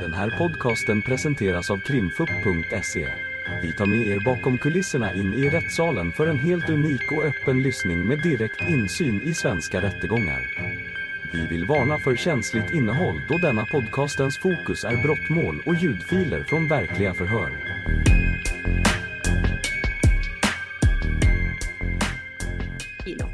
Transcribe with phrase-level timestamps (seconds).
[0.00, 3.08] Den här podcasten presenteras av krimfupp.se.
[3.62, 7.62] Vi tar med er bakom kulisserna in i rättssalen för en helt unik och öppen
[7.62, 10.40] lyssning med direkt insyn i svenska rättegångar.
[11.32, 16.68] Vi vill varna för känsligt innehåll då denna podcastens fokus är brottmål och ljudfiler från
[16.68, 17.50] verkliga förhör.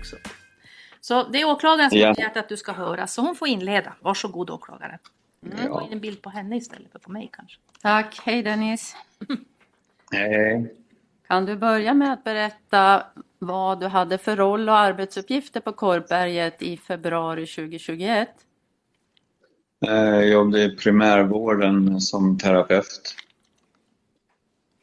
[0.03, 0.17] också.
[1.01, 2.07] Så det är åklagaren som Ja.
[2.09, 3.93] har begärt att du ska höra, så hon får inleda.
[4.01, 4.99] Varsågod åklagare.
[5.43, 5.79] Mm, Ja.
[5.79, 7.59] Ta in en bild på henne istället för på mig kanske.
[7.83, 8.97] Tack, hej Dennis.
[10.13, 10.63] Eh,
[11.29, 13.07] Kan du börja med att berätta
[13.39, 18.29] vad du hade för roll och arbetsuppgifter på Korpberget i februari 2021?
[19.87, 23.17] eh, Jag jobbade i primärvården som terapeut.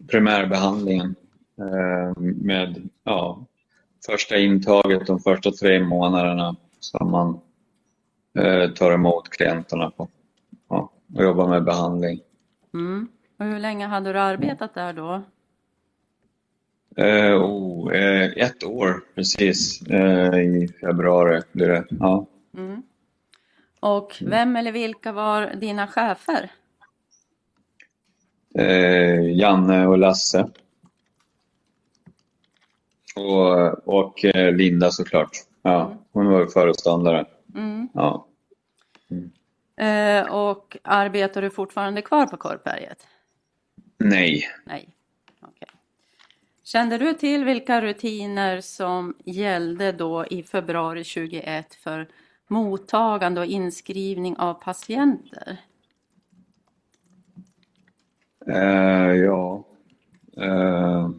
[0.08, 1.16] Primärbehandlingen
[1.60, 3.46] eh, med ja,
[4.06, 7.40] första intaget de första tre månaderna som man
[8.46, 10.08] eh, tar emot klienterna på.
[11.16, 12.20] Och jobbar med behandling.
[12.74, 13.08] Mm.
[13.38, 15.22] Och hur länge hade du arbetat där då?
[16.96, 21.86] Eh, oh, eh, ett år precis eh, i februari blir det.
[21.90, 22.26] Ja.
[22.58, 22.84] Mm.
[23.80, 26.52] Och vem eller vilka var dina chefer?
[28.56, 30.50] eh, Janne och Lasse.
[33.16, 35.30] Och, och eh, Linda såklart.
[35.62, 37.26] Ja, hon var föreståndare.
[37.56, 37.90] Mm.
[37.94, 38.26] Ja.
[39.80, 43.08] Eh, och arbetar du fortfarande kvar på Korpberget?
[43.98, 44.44] Nej.
[44.66, 44.90] Nej.
[45.42, 45.68] Okej.
[46.64, 52.08] Kände du till vilka rutiner som gällde då i februari 2021 för
[52.48, 55.58] mottagande och inskrivning av patienter?
[58.48, 59.64] Eh, ja.
[60.38, 61.10] Eh,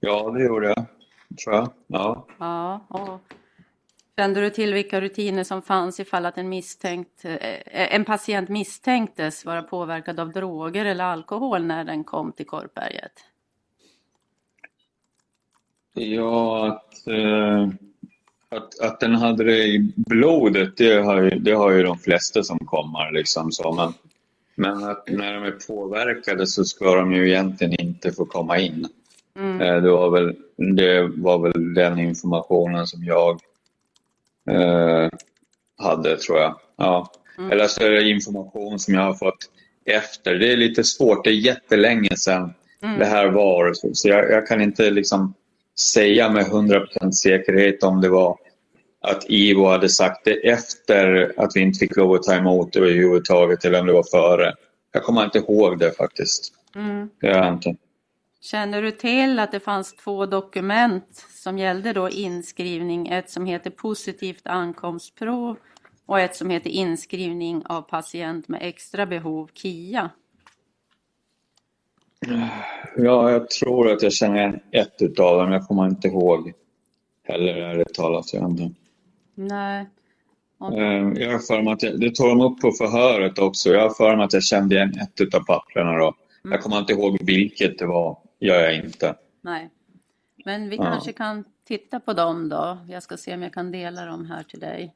[0.00, 0.86] ja, det gjorde jag.
[1.44, 1.70] Tror jag.
[1.86, 2.26] Ja.
[2.38, 3.20] Ja, och
[4.16, 9.44] kände du till vilka rutiner som fanns ifall att en, misstänkt, eh, en patient misstänktes
[9.44, 13.12] vara påverkad av droger eller alkohol när den kom till Korpberget?
[15.94, 17.68] Ja, att, eh,
[18.48, 22.42] att, att den hade det i blodet, det har ju, det har ju de flesta
[22.42, 23.12] som kommer.
[23.12, 23.72] Liksom så.
[23.72, 23.92] Men,
[24.54, 28.88] men att när de är påverkade så ska de ju egentligen inte få komma in.
[29.38, 29.60] Mm.
[29.60, 30.36] Eh, Det var väl,
[30.76, 33.40] det var väl den informationen som jag
[34.50, 35.08] eh,
[35.78, 36.60] hade, tror jag.
[36.76, 37.12] Ja.
[37.38, 37.50] Mm.
[37.50, 39.50] Eller så är det information som jag har fått
[39.86, 40.34] efter.
[40.34, 42.98] Det är lite svårt, det är jättelänge sedan Mm.
[42.98, 43.72] det här var.
[43.92, 45.34] Så jag, jag kan inte liksom
[45.94, 48.38] säga med 100% säkerhet om det var
[49.00, 53.64] att Ivo hade sagt det efter att vi inte fick lov att ta emot överhuvudtaget
[53.64, 54.54] eller om det var före.
[54.92, 56.52] Jag kommer inte ihåg det faktiskt.
[56.76, 57.08] Mm.
[57.20, 57.76] Det gör jag inte.
[58.44, 63.70] Känner du till att det fanns två dokument som gällde då inskrivning, ett som heter
[63.70, 65.56] positivt ankomstprov
[66.06, 70.10] och ett som heter inskrivning av patient med extra behov, KIA?
[72.96, 75.52] Ja, jag tror att jag känner ett utav dem.
[75.52, 76.52] Jag kommer inte ihåg
[77.22, 78.24] heller ärligt talat.
[79.34, 79.86] Nej.
[80.58, 83.70] Och- Eh, jag har för mig att jag, det tog de upp på förhöret också.
[83.70, 86.14] Jag har för mig att jag kände igen ett utav papperna då.
[86.50, 88.18] Jag kommer inte ihåg vilket det var.
[88.38, 89.14] Gör jag inte.
[89.40, 89.70] Nej.
[90.44, 90.82] Men vi Ja.
[90.84, 92.78] kanske kan titta på dem då.
[92.88, 94.94] Jag ska se om jag kan dela dem här till dig.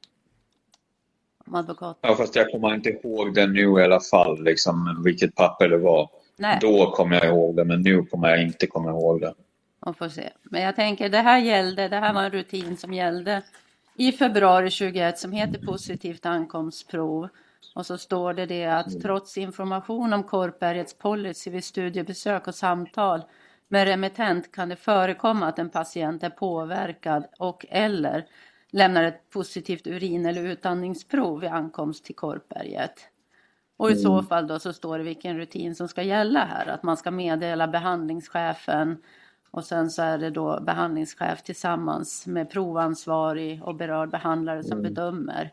[1.47, 1.99] Om advokat.
[2.01, 5.79] Ja, fast jag kommer inte ihåg det nu i alla fall, liksom, vilket papper det
[5.79, 6.11] var.
[6.37, 9.35] Nej, Då kommer jag ihåg det, men nu kommer jag inte komma ihåg det.
[9.85, 10.31] man får se.
[10.43, 13.43] Men jag tänker det här gällde, det här var en rutin som gällde
[13.97, 17.29] i februari 21 som heter positivt ankomstprov.
[17.75, 23.23] Och så står det det att trots information om Korpbergets policy vid studiebesök och samtal
[23.69, 28.27] med remittent kan det förekomma att en patient är påverkad och eller
[28.71, 32.95] lämnar ett positivt urin eller utandningsprov vid ankomst till Korpberget.
[33.77, 36.67] Och i så fall då så står det vilken rutin som ska gälla här.
[36.67, 39.03] Att man ska meddela behandlingschefen
[39.51, 45.53] och sen så är det då behandlingschef tillsammans med provansvarig och berörd behandlare som bedömer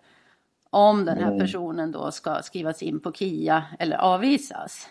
[0.75, 4.87] om den här personen då ska skrivas in på KIA eller avvisas.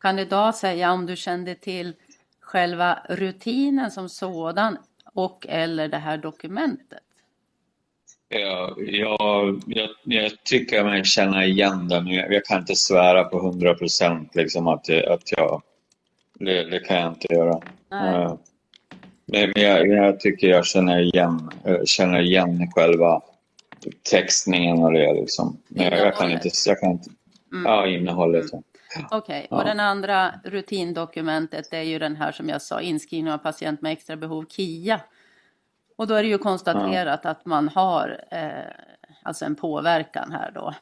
[0.00, 1.92] Kan du idag säga om du kände till
[2.40, 4.78] själva rutinen som sådan
[5.14, 6.98] och eller det här dokumentet?
[8.28, 12.06] Ja, jag, jag, jag tycker mig känna igen den.
[12.06, 15.62] Jag, jag kan inte svära på 100 procent liksom att, jag- att jag...
[16.38, 17.60] Det, det kan jag inte göra.
[17.90, 18.14] Nej.
[18.14, 18.34] Eh,
[19.26, 23.20] Men men jag, jag tycker jag känner igen, eh, känner igen själva
[24.02, 25.12] textningen och det.
[25.14, 25.58] Liksom.
[25.68, 26.50] Men jag, jag kan inte...
[26.66, 27.10] Jag kan inte
[27.64, 28.44] Ja, innehållet.
[28.52, 28.62] ja.
[29.10, 29.56] Okej, Ja.
[29.56, 33.92] och den andra rutindokumentet är ju den här som jag sa, inskrivning av patient med
[33.92, 35.00] extra behov, KIA.
[35.96, 38.50] Och då är det ju konstaterat att man har eh,
[39.22, 40.74] alltså en påverkan här då.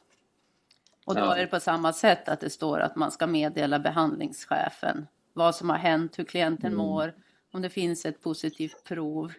[1.05, 1.35] Och då Ja.
[1.35, 5.69] är det på samma sätt att det står att man ska meddela behandlingschefen vad som
[5.69, 7.13] har hänt, hur klienten mår,
[7.53, 9.33] om det finns ett positivt prov.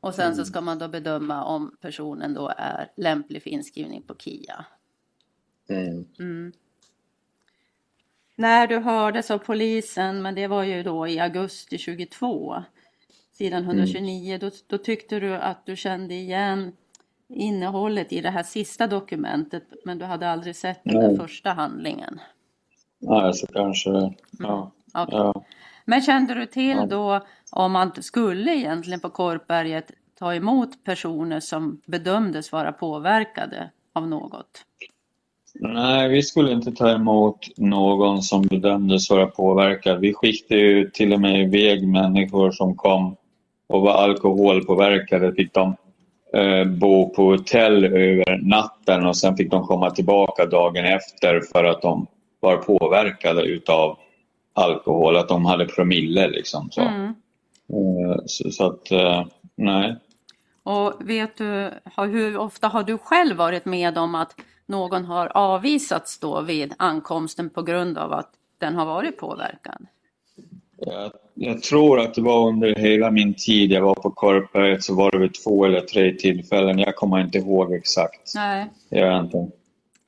[0.00, 4.14] Och sen så ska man då bedöma om personen då är lämplig för inskrivning på
[4.14, 4.64] KIA.
[6.18, 6.52] Mm.
[8.36, 12.62] När du hördes av polisen, men det var ju då i augusti 22,
[13.32, 16.72] sidan 129, då, då tyckte du att du kände igen
[17.28, 22.20] innehållet i det här sista dokumentet, men du hade aldrig sett den där första handlingen.
[22.98, 23.90] Nej, så kanske...
[24.38, 24.72] Ja.
[24.94, 25.18] Okej.
[25.18, 25.44] ja.
[25.84, 31.80] Men kände du till då om man skulle egentligen på Korpberget ta emot personer som
[31.86, 34.64] bedömdes vara påverkade av något?
[35.60, 40.00] Nej, vi skulle inte ta emot någon som bedömdes vara påverkad.
[40.00, 43.16] Vi skickade ju till och med iväg människor som kom
[43.66, 45.34] och var alkoholpåverkade.
[45.34, 45.76] Fick de
[46.34, 51.64] eh, bo på hotell över natten och sen fick de komma tillbaka dagen efter för
[51.64, 52.06] att de
[52.40, 53.98] var påverkade utav
[54.54, 56.68] alkohol, att de hade promille liksom.
[56.70, 57.14] Så, Mm.
[57.72, 59.96] Eh, så, så att, eh, nej.
[60.62, 64.34] Och vet du, hur ofta har du själv varit med om att
[64.66, 69.86] någon har avvisats då vid ankomsten på grund av att den har varit påverkad?
[70.76, 74.94] Jag, jag tror att det var under hela min tid jag var på Korpberget så
[74.94, 76.78] var det vid två eller tre tillfällen.
[76.78, 78.32] Jag kommer inte ihåg exakt.
[78.34, 78.66] Nej.
[78.88, 79.48] Jag inte.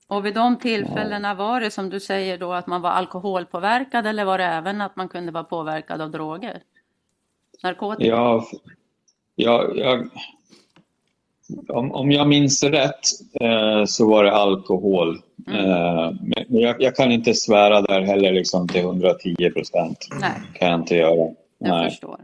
[0.07, 4.25] Och vid de tillfällena var det som du säger då att man var alkoholpåverkad eller
[4.25, 6.63] var det även att man kunde vara påverkad av droger?
[7.63, 8.09] Narkotika?
[8.09, 8.45] Jag,
[9.35, 10.09] jag, jag,
[11.69, 13.01] om, om jag minns rätt
[13.41, 15.17] eh, så var det alkohol.
[15.49, 20.09] Eh, men jag, jag kan inte svära där heller liksom till 110 procent.
[20.53, 21.17] Kan jag inte göra.
[21.17, 21.91] Jag Nej.
[21.91, 22.21] förstår.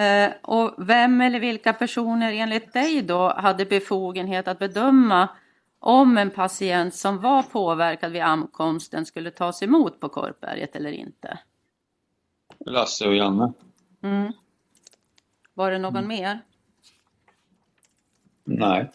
[0.00, 5.28] Eh, och vem eller vilka personer enligt dig då hade befogenhet att bedöma
[5.78, 11.38] om en patient som var påverkad vid ankomsten skulle tas emot på Korpberget eller inte?
[12.66, 13.52] Lasse och Janne?
[14.02, 14.32] Mm.
[15.54, 16.38] Var det någon mer?
[18.44, 18.90] Nej.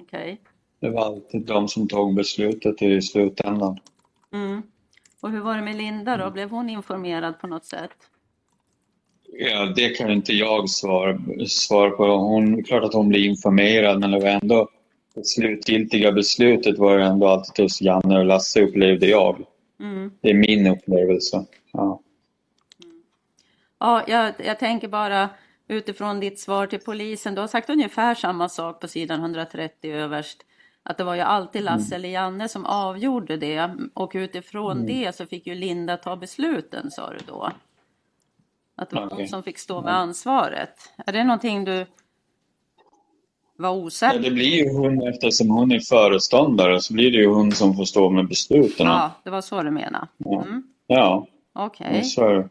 [0.00, 0.40] Okej.
[0.80, 3.78] Det var alltid de som tog beslutet i slutändan.
[4.32, 4.62] Mm.
[5.20, 6.30] Och hur var det med Linda då?
[6.30, 7.90] Blev hon informerad på något sätt?
[9.32, 11.18] Ja, det kan inte jag svara,
[11.48, 12.06] svara på.
[12.06, 14.68] Hon, klart att hon blir informerad, men det var ändå
[15.14, 19.44] det slutgiltiga beslutet var ju ändå alltid hos Janne och Lasse upplevde jag.
[19.80, 20.10] Mm.
[20.20, 21.46] Det är min upplevelse.
[21.72, 22.00] Ja.
[23.78, 25.28] Ja, jag, jag tänker bara
[25.68, 27.34] utifrån ditt svar till polisen.
[27.34, 30.44] Du har sagt ungefär samma sak på sidan 130 överst.
[30.82, 33.70] Att det var ju alltid Lasse eller Janne som avgjorde det.
[33.94, 37.52] Och utifrån det så fick ju Linda ta besluten, sa du då.
[38.76, 39.28] Att det var hon Okej.
[39.28, 40.92] som fick stå med ansvaret.
[41.06, 41.86] Är det någonting du
[43.56, 47.26] var Ja, osäker det blir ju hon, eftersom hon är föreståndare, så blir det ju
[47.26, 48.86] hon som får stå med besluten.
[48.86, 50.08] Ja, det var så du menade.
[50.16, 50.42] Ja.
[50.42, 50.62] Mm.
[50.86, 52.04] Ja, Okej.
[52.04, 52.48] så är det.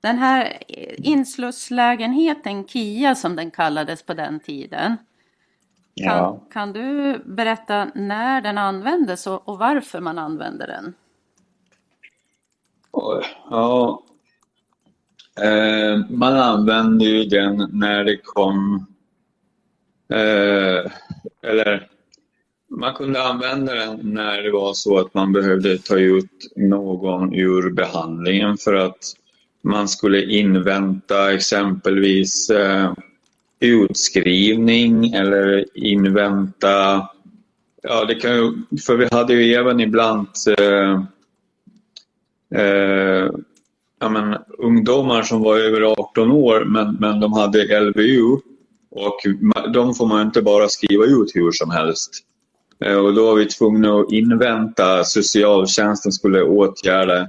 [0.00, 0.62] Den här
[0.98, 4.96] inslusslägenheten, KIA som den kallades på den tiden.
[5.96, 6.40] Kan, Ja.
[6.52, 10.94] kan du berätta när den användes och, och varför man använde den?
[13.50, 14.02] Ja.
[15.42, 18.86] Eh, man använde ju den när det kom...
[20.12, 20.92] Eh,
[21.42, 21.88] eller
[22.68, 27.70] man kunde använda den när det var så att man behövde ta ut någon ur
[27.70, 29.14] behandlingen för att
[29.62, 32.92] man skulle invänta exempelvis eh,
[33.60, 37.08] utskrivning eller invänta...
[37.82, 38.52] Ja, det kan ju,
[38.86, 40.26] för vi hade ju även ibland
[40.58, 41.02] eh,
[42.60, 43.30] eh,
[44.00, 48.36] ja, men, ungdomar som var över 18 år men, men de hade LVU
[48.90, 49.18] och
[49.74, 52.10] de får man inte bara skriva ut hur som helst.
[52.84, 57.28] Eh, och då var vi tvungna att invänta socialtjänsten skulle åtgärda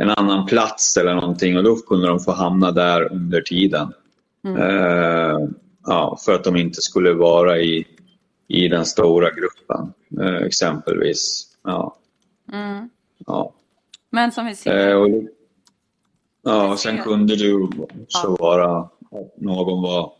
[0.00, 3.92] en annan plats eller någonting och då kunde de få hamna där under tiden.
[4.58, 5.38] Eh,
[5.86, 7.86] ja, för att de inte skulle vara i,
[8.48, 11.46] i den stora gruppen eh, exempelvis.
[11.64, 11.96] Ja,
[12.52, 12.90] Mm.
[13.26, 13.52] ja.
[14.10, 15.08] Men som vi ser, Eh, och,
[16.42, 18.92] ja, och sen kunde ju också vara att
[19.36, 20.12] någon var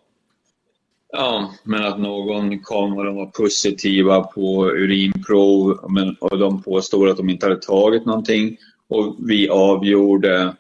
[1.13, 7.09] Ja, men att någon kom och de var positiva på urinprov men, och de påstod
[7.09, 8.57] att de inte hade tagit någonting
[8.91, 10.55] och vi avgjorde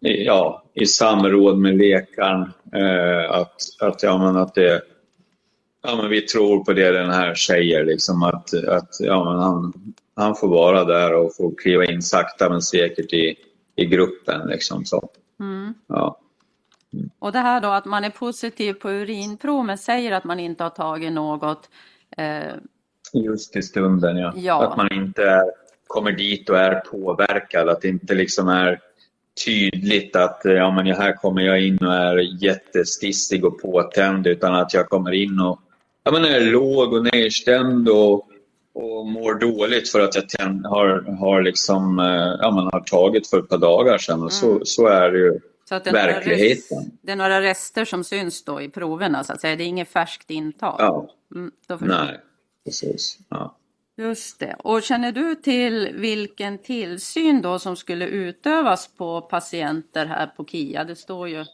[0.00, 2.42] ja, i samråd med läkaren
[2.74, 4.82] eh, att, att, ja, men att det
[5.86, 9.72] Ja, men vi tror på det den här säger, liksom att, att ja, men han,
[10.16, 13.36] han får vara där och får kliva in sakta men säkert i,
[13.76, 14.46] i gruppen.
[14.48, 15.08] Liksom, så.
[15.40, 15.74] mm.
[15.86, 16.18] Ja.
[17.18, 20.62] och det här då att man är positiv på urinprov men säger att man inte
[20.62, 21.68] har tagit något.
[22.16, 22.54] Eh,
[23.12, 24.32] Just i stunden, ja.
[24.36, 24.66] Ja.
[24.66, 25.44] Att man inte är,
[25.86, 27.68] kommer dit och är påverkad.
[27.68, 28.80] Att det inte liksom är
[29.44, 34.54] tydligt att eh, ja, men här kommer jag in och är jättestissig och påtänd utan
[34.54, 35.60] att jag kommer in och
[36.04, 38.28] ja, men är låg och nedstämd och,
[38.74, 43.26] och mår dåligt för att jag tänd, har, har, liksom, eh, ja, man har tagit
[43.30, 44.22] för ett par dagar sedan.
[44.22, 44.64] Och så, Mm.
[44.64, 46.78] så är det ju Så att det verkligheten.
[46.78, 49.56] rest, det är några rester som syns då i proverna så att säga.
[49.56, 50.76] Det är inget färskt intag.
[50.78, 51.50] Ja, Mm,
[51.80, 52.20] nej,
[52.64, 53.18] precis.
[53.28, 53.56] Ja.
[53.96, 54.56] Just det.
[54.58, 60.84] Och känner du till vilken tillsyn då som skulle utövas på patienter här på KIA?
[60.84, 61.44] Det står ju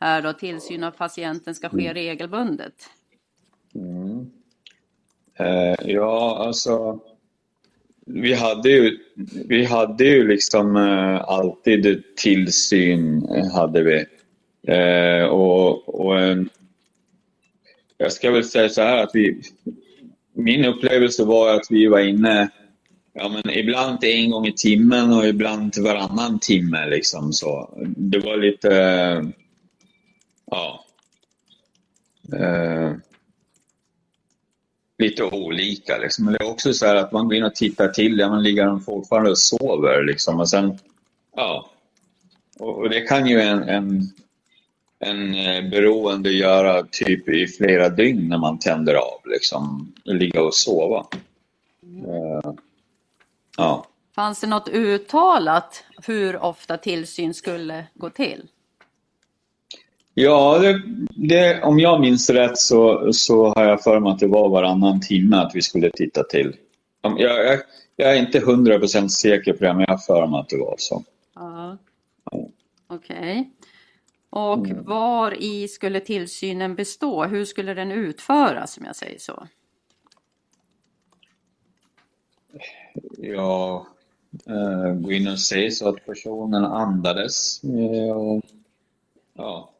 [0.00, 2.74] här då tillsyn av patienten ska ske regelbundet.
[3.74, 4.30] Mm.
[5.34, 7.00] Eh, ja, alltså.
[8.06, 8.98] Vi hade ju,
[9.48, 14.06] vi hade ju liksom eh, alltid tillsyn, eh, hade vi.
[14.72, 16.48] Eh, och, och en,
[17.96, 19.42] jag ska väl säga så här att vi,
[20.42, 22.50] min upplevelse var att vi var inne
[23.18, 26.86] ja, men ibland en gång i timmen och ibland varannan timme.
[26.86, 27.78] Liksom, så.
[27.96, 28.72] Det var lite...
[30.50, 30.84] Ja.
[32.32, 32.92] Eh,
[34.98, 35.98] lite olika.
[35.98, 36.24] Liksom.
[36.24, 38.42] Men det är också så här att man går in och tittar till, ja, men
[38.42, 40.04] ligger de fortfarande och sover?
[40.04, 40.40] Liksom.
[40.40, 40.78] Och sen,
[41.36, 41.70] ja.
[42.58, 44.02] Och, och det kan ju en, en,
[45.00, 49.92] en eh, beroende göra typ i flera dygn när man tänder av, liksom.
[50.04, 51.06] Ligga och sova.
[52.06, 52.52] Eh,
[53.56, 53.86] ja.
[54.14, 58.42] Fanns det något uttalat hur ofta tillsyn skulle gå till?
[60.14, 60.82] Ja, det,
[61.28, 65.00] det, om jag minns rätt så, så har jag för mig att det var varannan
[65.00, 66.56] timme att vi skulle titta till.
[67.02, 67.58] Jag, jag,
[67.96, 70.56] jag är inte hundra procent säker på det, men jag har för mig att det
[70.56, 71.04] var så.
[71.34, 71.76] Ja.
[72.86, 73.50] Okej.
[74.30, 77.24] Och var i skulle tillsynen bestå?
[77.24, 79.48] Hur skulle den utföras om jag säger så?
[83.18, 83.86] Ja,
[84.46, 87.64] eh, gå in och se så att personen andades.
[87.64, 88.42] eh, Och,
[89.34, 89.70] ja,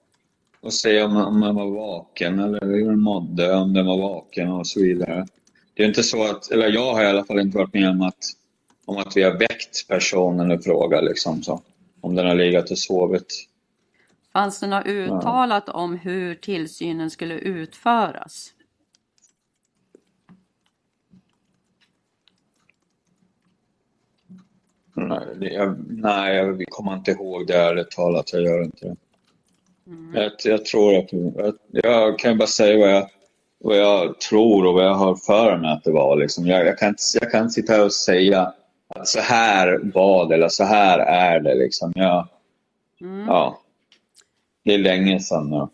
[0.60, 4.52] och se om, om man var vaken eller hur den mådde, om den var vaken
[4.52, 5.26] och så vidare.
[5.74, 8.02] Det är inte så att, eller jag har i alla fall inte varit med om
[8.02, 8.24] att,
[8.84, 11.00] om att vi har väckt personen i fråga.
[11.00, 11.62] Liksom, så.
[12.00, 13.44] Om den har legat och sovit.
[14.38, 18.52] Fanns det något uttalat om hur tillsynen skulle utföras?
[24.94, 28.32] Nej, jag, nej, jag kommer inte ihåg det ärligt talat.
[28.32, 28.96] Jag gör inte det.
[30.20, 31.12] Jag, jag tror att...
[31.12, 33.10] Jag, jag kan bara säga vad jag,
[33.58, 36.16] vad jag tror och vad jag har för mig att det var.
[36.16, 36.46] Liksom.
[36.46, 38.52] Jag, jag, kan, jag kan sitta här och säga
[38.88, 41.54] att så här var det eller så här är det.
[41.54, 41.92] Liksom.
[41.96, 42.28] Jag,
[43.00, 43.26] Mm.
[43.26, 43.60] ja.
[44.68, 45.68] Det är länge sedan nu.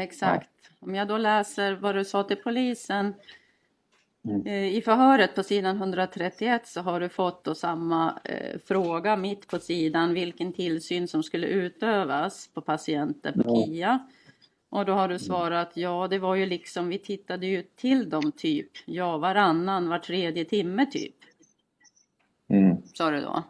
[0.00, 0.50] Exakt.
[0.80, 3.14] Om jag då läser vad du sa till polisen
[4.24, 4.46] Mm.
[4.46, 9.46] eh, i förhöret på sidan 131 så har du fått då samma eh, fråga mitt
[9.48, 13.66] på sidan vilken tillsyn som skulle utövas på patienter på Ja.
[13.66, 13.98] KIA.
[14.68, 18.32] Och då har du svarat ja, det var ju liksom, vi tittade ju till dem
[18.32, 21.14] typ, ja varannan, var tredje timme typ,
[22.48, 22.76] Mm.
[22.94, 23.42] sa du då.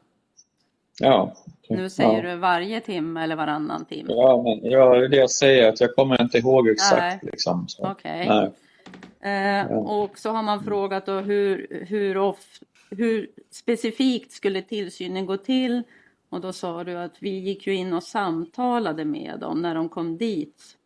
[1.01, 1.35] Ja.
[1.69, 2.31] Nu säger ja.
[2.31, 4.13] du varje timme eller varannan timme.
[4.13, 5.69] Ja, men, ja, det jag säger.
[5.69, 7.01] Att jag kommer inte ihåg exakt.
[7.01, 7.19] Nej.
[7.23, 7.91] Liksom, så.
[7.91, 8.29] Okej.
[8.29, 8.51] Nej.
[9.21, 12.39] Eh, och så har man frågat då hur, hur, of,
[12.91, 15.83] hur specifikt skulle tillsynen gå till?
[16.29, 19.89] Och då sa du att vi gick ju in och samtalade med dem när de
[19.89, 20.77] kom dit.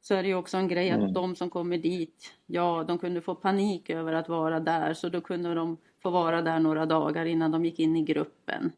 [0.00, 1.12] Så är det ju också en grej att Mm.
[1.12, 5.20] de som kommer dit, ja de kunde få panik över att vara där så då
[5.20, 8.72] kunde de få vara där några dagar innan de gick in i gruppen.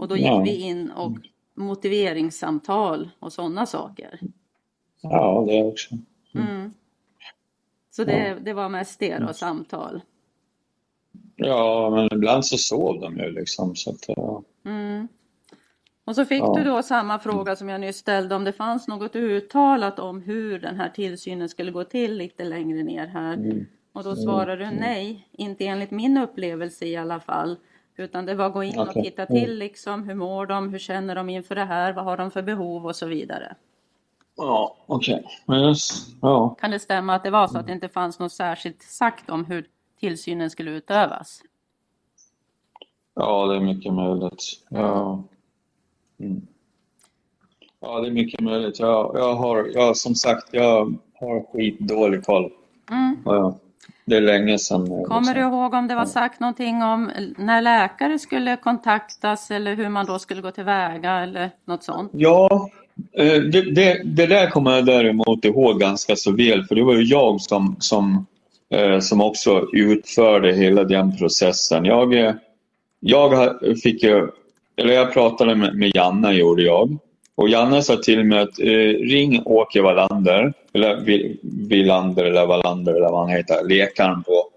[0.00, 0.42] Och då gick Ja.
[0.44, 1.12] vi in och
[1.54, 4.20] motiveringssamtal och sådana saker.
[5.00, 5.94] Ja, det också.
[6.34, 6.72] Mm.
[7.90, 10.00] Så det, det var mest det då, samtal.
[11.36, 13.76] Ja, men ibland så sov de ju liksom.
[13.76, 14.42] Så att, ja.
[14.64, 15.08] Mm.
[16.04, 16.54] Och så fick Ja.
[16.56, 20.58] du då samma fråga som jag nyss ställde om det fanns något uttalat om hur
[20.58, 23.34] den här tillsynen skulle gå till lite längre ner här.
[23.34, 23.66] Mm.
[23.92, 27.56] Och då svarar du nej, inte enligt min upplevelse i alla fall.
[27.96, 29.02] Utan det var gå in och Okej.
[29.02, 29.42] titta Mm.
[29.44, 32.42] till liksom, hur mår de, hur känner de inför det här, vad har de för
[32.42, 33.54] behov och så vidare.
[34.36, 35.24] Ja, okej.
[35.46, 36.56] Men just- Ja.
[36.60, 39.44] Kan det stämma att det var så att det inte fanns något särskilt sagt om
[39.44, 39.66] hur
[40.00, 41.42] tillsynen skulle utövas?
[43.14, 44.42] ja, det är mycket möjligt.
[44.68, 45.22] Ja.
[46.18, 46.46] Mm.
[47.80, 48.78] Ja, det är mycket möjligt.
[48.80, 52.52] Jag, jag har, jag, som sagt, jag har skitdålig koll.
[52.90, 53.16] Mm.
[53.24, 53.58] Ja,
[54.10, 54.84] det är länge sedan.
[54.84, 55.52] nu, Kommer du liksom.
[55.52, 60.18] ihåg om det var sagt någonting om när läkare skulle kontaktas eller hur man då
[60.18, 62.10] skulle gå tillväga eller något sånt?
[62.14, 62.70] Ja,
[63.12, 66.94] eh, det, det, det där kommer jag däremot ihåg ganska så väl, för det var
[66.94, 68.26] ju jag som, som
[68.74, 71.84] eh, som också utförde hela den processen.
[71.84, 72.34] Jag, eh,
[73.00, 74.28] jag fick ju,
[74.76, 76.98] eller jag pratade med, med Janne gjorde jag.
[77.34, 81.00] Och Janne sa till mig att eh, ring Åke Wallander, eller
[81.68, 84.50] Villander eller Wallander eller vad han heter, lekaren på.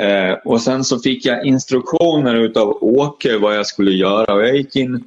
[0.00, 4.56] Eh, och sen så fick jag instruktioner utav Åke vad jag skulle göra och jag
[4.56, 5.04] gick in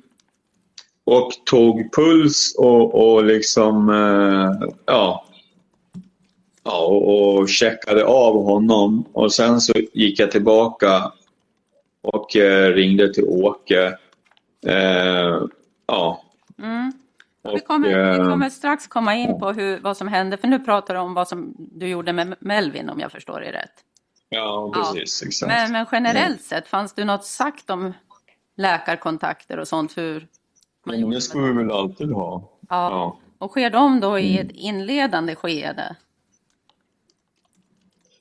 [1.03, 5.25] och tog puls och, och liksom eh, ja,
[6.63, 11.11] ja och, och checkade av honom och sen så gick jag tillbaka
[12.01, 13.97] och eh, ringde till Åke.
[14.65, 15.41] Eh,
[15.87, 16.22] ja.
[16.63, 16.91] Mm.
[17.53, 20.59] Vi kommer, vi eh, kommer, strax komma in på hur, vad som hände, för nu
[20.59, 23.73] pratar du om vad som du gjorde med Melvin om jag förstår det rätt.
[24.29, 25.21] Ja, precis.
[25.21, 25.27] Ja.
[25.27, 25.47] Exakt.
[25.47, 27.93] Men, men generellt sett, fanns det något sagt om
[28.55, 29.97] läkarkontakter och sånt?
[29.97, 30.27] Hur
[30.83, 32.49] man det ska vi väl alltid ha.
[32.69, 32.89] Ja.
[32.89, 33.19] ja.
[33.37, 35.95] Och sker de då i ett inledande skede?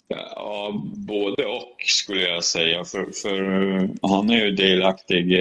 [0.08, 0.72] Ja,
[1.08, 2.84] både och skulle jag säga.
[2.84, 5.32] För, för han är ju delaktig.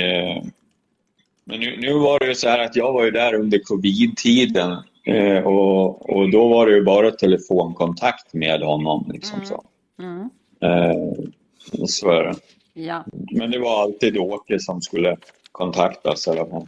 [1.46, 4.84] Men nu, nu var det ju så här att jag var ju där under covid-tiden
[5.06, 9.12] eh, och, och då var det ju bara telefonkontakt med honom.
[9.14, 9.46] Liksom mm.
[9.46, 9.64] så.
[10.00, 10.30] Mm.
[10.62, 11.26] Eh,
[11.86, 12.36] så är det.
[12.74, 13.06] Ja.
[13.32, 15.18] Men det var alltid Åke som skulle
[15.52, 16.68] kontaktas alla fall.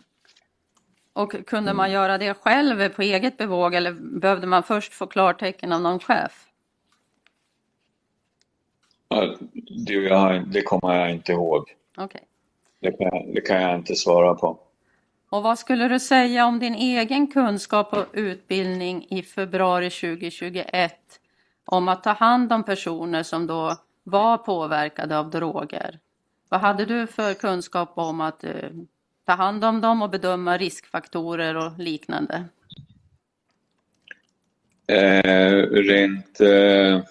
[1.13, 5.71] Och kunde man göra det själv på eget bevåg eller behövde man först få klartecken
[5.71, 6.47] av någon chef?
[9.85, 11.63] Det, jag, det kommer jag inte ihåg.
[11.97, 12.21] Okay.
[12.79, 14.59] Det, kan, det kan jag inte svara på.
[15.33, 20.93] Och vad skulle du säga om din egen kunskap och utbildning i februari 2021
[21.65, 25.99] om att ta hand om personer som då var påverkade av droger?
[26.49, 28.69] Vad hade du för kunskap om att eh,
[29.25, 32.45] ta hand om dem och bedöma riskfaktorer och liknande?
[34.87, 37.01] Eh, rent eh,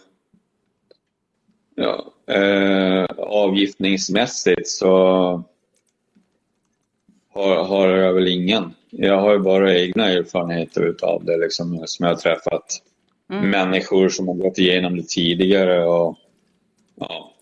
[1.74, 5.44] ja, eh, avgiftningsmässigt så
[7.32, 8.74] har, har jag väl ingen.
[8.90, 12.82] Jag har ju bara egna erfarenheter utav det liksom, som jag har träffat
[13.32, 13.50] mm.
[13.50, 15.86] människor som har gått igenom det tidigare.
[15.86, 16.18] Och,
[17.00, 17.34] ja,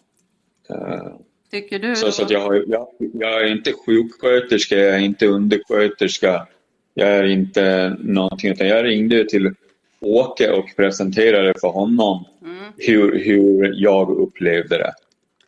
[0.70, 1.12] eh,
[1.50, 1.96] Tycker du?
[1.96, 6.46] Så, så att jag, har, jag, jag, är inte sjuksköterska, jag är inte undersköterska,
[6.94, 9.55] jag är inte någonting utan jag ringde till
[10.00, 12.72] Åke och presenterade för honom mm.
[12.76, 14.92] hur, hur jag upplevde det.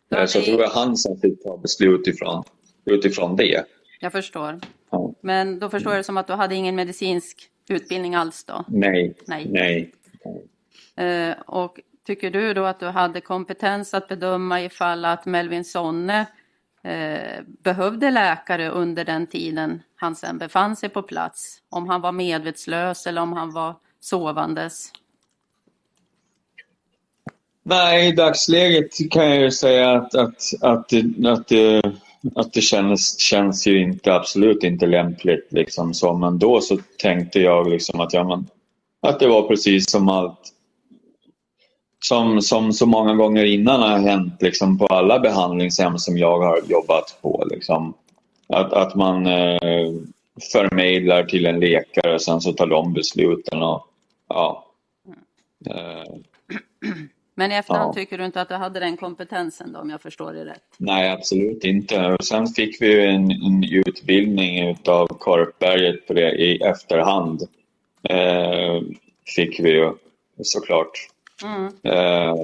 [0.09, 2.43] Ja, så det var han som fick ta beslut ifrån,
[2.85, 3.63] utifrån det.
[4.03, 4.59] Jag förstår.
[4.89, 5.13] Ja.
[5.21, 8.65] Men då förstår jag det som att du hade ingen medicinsk utbildning alls då?
[8.67, 9.13] Nej.
[9.25, 9.47] Nej.
[9.49, 9.93] Nej.
[11.29, 16.19] Uh, och tycker du då att du hade kompetens att bedöma ifall att Melvin Sonne
[16.85, 21.61] uh, behövde läkare under den tiden han sen befann sig på plats?
[21.69, 24.91] Om han var medvetslös eller om han var sovandes?
[27.63, 31.51] Nej, i dagsläget kan jag ju säga att, att, att, att, att
[32.35, 35.47] att det känns, känns ju inte, absolut inte lämpligt.
[35.49, 36.13] Liksom så.
[36.13, 38.47] Men då så tänkte jag liksom att, ja, men,
[39.01, 40.53] att det var precis som allt
[41.99, 46.61] som, som så många gånger innan har hänt liksom, på alla behandlingshem som jag har
[46.67, 47.47] jobbat på.
[47.51, 47.93] Liksom.
[48.47, 49.91] Att, att man eh,
[50.51, 53.63] förmedlar till en läkare och sen så tar de besluten.
[53.63, 53.87] Och,
[54.29, 54.65] ja.
[55.65, 56.13] Eh,
[57.35, 57.93] men i efterhand ja.
[57.93, 60.63] tycker du inte att du hade den kompetensen då, om jag förstår det rätt?
[60.77, 62.17] Nej, absolut inte.
[62.23, 67.41] sen fick vi en, en utbildning av Korpberget på det i efterhand.
[68.09, 68.81] Eh,
[69.35, 69.93] fick vi ju
[70.41, 71.07] såklart.
[71.43, 71.73] Mm.
[71.83, 72.35] Eh,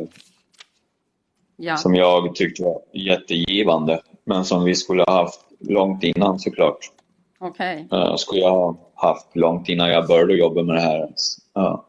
[1.55, 1.77] ja.
[1.77, 6.91] Som jag tyckte var jättegivande, men som vi skulle ha haft långt innan såklart.
[7.39, 7.85] Okej.
[7.85, 7.99] Okay.
[7.99, 11.09] Eh, skulle jag ha haft långt innan jag började jobba med det här.
[11.53, 11.85] Ja.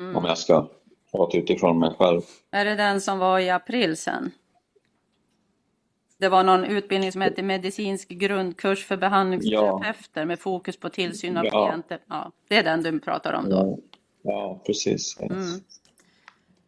[0.00, 0.16] Mm.
[0.16, 0.66] Om jag ska
[1.10, 2.20] fått utifrån mig själv.
[2.50, 4.30] Är det den som var i april sen?
[6.18, 10.24] Det var någon utbildning som hette medicinsk grundkurs för behandlingsterapeuter ja.
[10.24, 11.50] med fokus på tillsyn av ja.
[11.50, 11.98] klienter.
[12.08, 13.78] Ja, det är den du pratar om då?
[14.22, 15.20] Ja, precis.
[15.20, 15.60] Mm.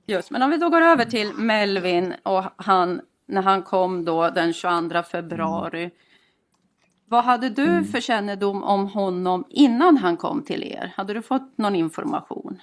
[0.06, 4.30] Just, men om vi då går över till Melvin och han, när han kom då
[4.30, 5.82] den 22 februari.
[5.82, 5.90] Mm.
[7.08, 7.84] Vad hade du mm.
[7.84, 10.92] för kännedom om honom innan han kom till er?
[10.96, 12.62] Hade du fått någon information?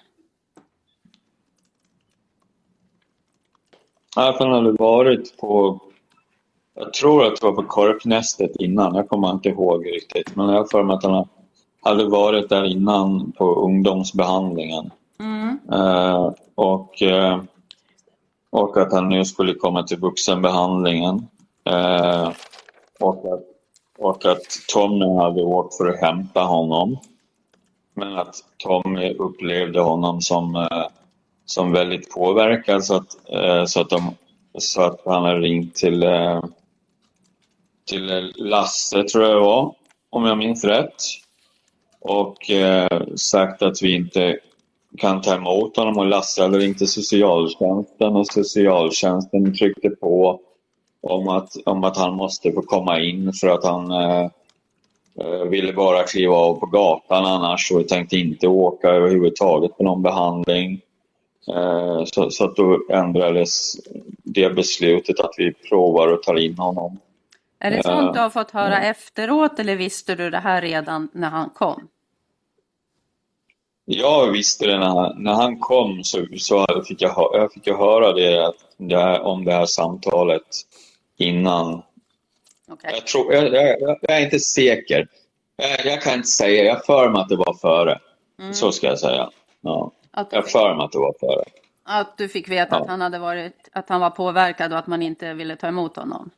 [4.15, 5.79] Han hade varit på,
[6.75, 10.35] jag tror att det var på Korpnästet innan, jag kommer inte ihåg riktigt.
[10.35, 11.27] Men jag har för mig att han
[11.81, 14.91] hade varit där innan på ungdomsbehandlingen.
[15.19, 15.59] Mm.
[15.73, 17.41] Uh, och, uh,
[18.49, 21.27] och att han nu skulle komma till vuxenbehandlingen.
[21.69, 22.31] Uh,
[22.99, 23.43] och, att,
[23.97, 24.43] och att
[24.73, 26.97] Tommy hade åkt för att hämta honom.
[27.93, 30.67] Men att Tommy upplevde honom som
[31.49, 34.15] som väldigt påverkad så att, eh, så att, de,
[34.57, 36.43] så att han har ringt till, eh,
[37.89, 39.75] till Lasse, tror jag det var,
[40.09, 40.95] om jag minns rätt.
[42.01, 44.39] Och eh, sagt att vi inte
[44.97, 50.39] kan ta emot honom och Lasse hade ringt till socialtjänsten och socialtjänsten tryckte på
[51.01, 54.29] om att, om att han måste få komma in för att han eh,
[55.21, 60.01] eh, ville bara kliva av på gatan annars och tänkte inte åka överhuvudtaget på någon
[60.01, 60.81] behandling.
[61.55, 63.75] Eh, så, så att då ändrades
[64.23, 66.99] det beslutet att vi provar och tar in honom.
[67.59, 71.29] Är det sånt du har fått höra efteråt eller visste du det här redan när
[71.29, 71.87] han kom?
[73.85, 78.13] Jag visste det när, när han kom så, så fick jag, jag fick jag höra
[78.13, 80.43] det, det här, om det här samtalet
[81.17, 81.81] innan.
[82.67, 82.91] Okay.
[82.93, 85.07] Jag, tror, jag, jag, jag, är inte säker.
[85.55, 86.63] Jag, jag, kan inte säga.
[86.63, 87.99] Jag för mig att det var före.
[88.39, 88.53] Mm.
[88.53, 89.29] Så ska jag säga.
[89.61, 89.91] Ja.
[90.19, 91.43] Att jag för mig att det var före.
[91.83, 92.81] Att du fick veta ja.
[92.81, 95.95] att han hade varit, att han var påverkad och att man inte ville ta emot
[95.95, 96.29] honom?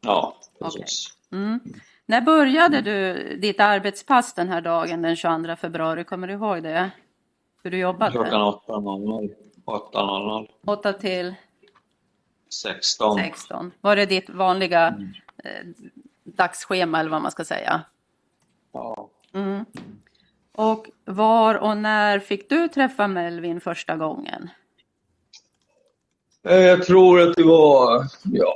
[0.00, 1.16] Ja, precis.
[1.28, 1.40] Okay.
[1.40, 1.60] Mm.
[2.06, 6.04] När började du ditt arbetspass den här dagen den 22 februari?
[6.04, 6.90] Kommer du ihåg det?
[7.62, 8.12] Hur du jobbade?
[8.12, 9.34] Klockan 8.00.
[9.66, 10.48] 8.00.
[10.66, 11.34] 8 till?
[12.62, 13.18] 16.
[13.18, 13.72] 16.
[13.80, 15.12] Var det ditt vanliga mm.
[15.44, 15.66] eh,
[16.24, 17.82] dagsschema eller vad man ska säga?
[18.72, 19.08] Ja.
[19.32, 19.64] Mm.
[20.52, 24.50] Och var och när fick du träffa Melvin första gången?
[26.48, 28.54] Eh, jag tror att det var, ja,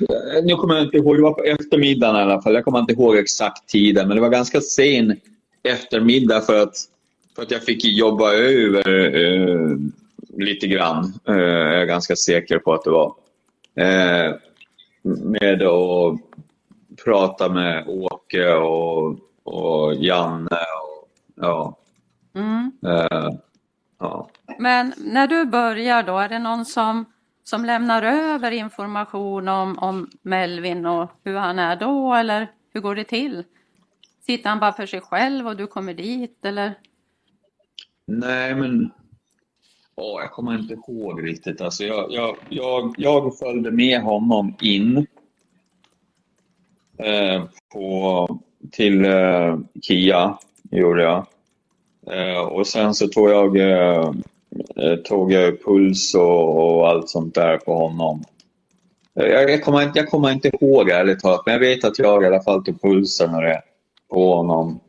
[0.00, 2.54] eh, nu kommer jag inte ihåg, det var på eftermiddagen i alla fall.
[2.54, 5.16] Jag kommer inte ihåg exakt tiden, men det var ganska sen
[5.62, 6.74] eftermiddag för att,
[7.36, 9.76] för att jag fick jobba över eh,
[10.36, 11.14] lite grann.
[11.28, 13.14] Eh, jag är ganska säker på att det var.
[13.74, 14.34] Eh,
[15.02, 16.20] med att
[17.04, 20.58] prata med Åke och, och Janne.
[21.40, 21.76] Ja.
[22.34, 22.72] Mm.
[22.86, 23.30] Eh,
[23.98, 24.28] ja.
[24.58, 27.04] Men när du börjar då, är det någon som
[27.50, 32.94] som lämnar över information om, om Melvin och hur han är då eller hur går
[32.94, 33.44] det till?
[34.26, 36.74] Sitter han bara för sig själv och du kommer dit eller?
[38.06, 38.90] Nej men
[39.94, 41.60] åh, jag kommer inte ihåg riktigt.
[41.60, 45.06] Alltså jag, jag, jag, jag följde med honom in
[46.98, 48.28] eh, på,
[48.70, 50.38] till eh, Kia,
[50.70, 51.26] gjorde jag.
[52.12, 54.12] Eh, och sen så tog jag eh,
[55.04, 58.24] tog jag puls och, och, allt sånt där på honom.
[59.20, 62.26] Eh, jag, kommer, jag kommer inte ihåg ärligt talat, men jag vet att jag i
[62.26, 63.30] alla fall tog pulsen
[64.10, 64.80] på honom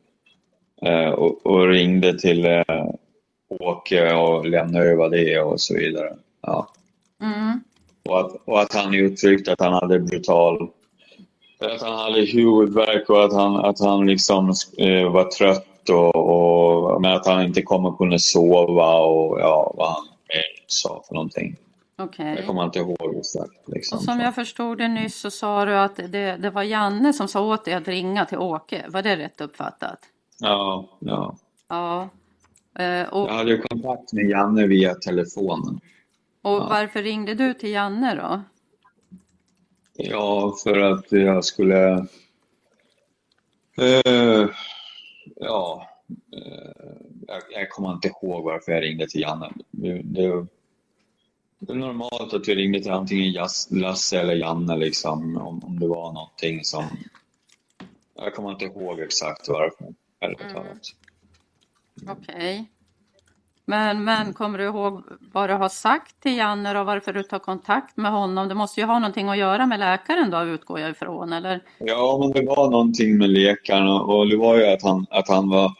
[1.16, 2.64] och, och, ringde till eh,
[3.60, 6.14] Åke och lämnade över det och så vidare.
[6.42, 6.68] Ja.
[7.22, 7.64] Mm.
[8.10, 10.70] Och, att, och att han uttryckte att han hade brutal
[11.66, 17.02] att han hade huvudvärk och att han, att han liksom eh, var trött och, och
[17.02, 20.06] men att han inte kommer kunna sova och ja, vad han
[20.68, 21.56] sa för någonting.
[21.98, 22.36] Okay.
[22.36, 23.68] Jag kommer inte ihåg exakt.
[23.68, 23.98] Liksom.
[23.98, 27.28] Och som jag förstod det nyss så sa du att det, det var Janne som
[27.28, 28.86] sa åt dig att ringa till Åke.
[28.90, 30.00] Var det rätt uppfattat?
[30.40, 31.36] Ja, ja.
[31.70, 32.10] Ja.
[32.80, 33.30] Eh, och...
[33.30, 35.80] Jag hade kontakt med Janne via telefonen.
[36.42, 36.68] Och ja.
[36.70, 38.42] varför ringde du till Janne då?
[39.94, 41.92] Ja, för att jag skulle...
[43.78, 44.48] Eh,
[45.42, 45.90] ja,
[46.34, 46.92] eh,
[47.28, 49.52] jag, jag, kommer inte ihåg varför jag ringde till Janne.
[49.72, 50.48] Det, det,
[51.60, 55.88] det är normalt att vi ringde till antingen Lasse eller Janne liksom, om, om det
[55.88, 56.86] var någonting som...
[58.16, 60.36] Jag kommer inte ihåg exakt varför, mm.
[62.08, 62.16] Okej.
[62.18, 62.66] Okay.
[63.66, 67.40] Men, men kommer du ihåg vad du har sagt till Janne och varför du tar
[67.40, 68.48] kontakt med honom?
[68.48, 71.64] Det måste ju ha någonting att göra med läkaren då, utgår jag ifrån, eller?
[71.80, 75.50] Ja, men det var någonting med läkaren och det var ju att han, att han
[75.50, 75.72] var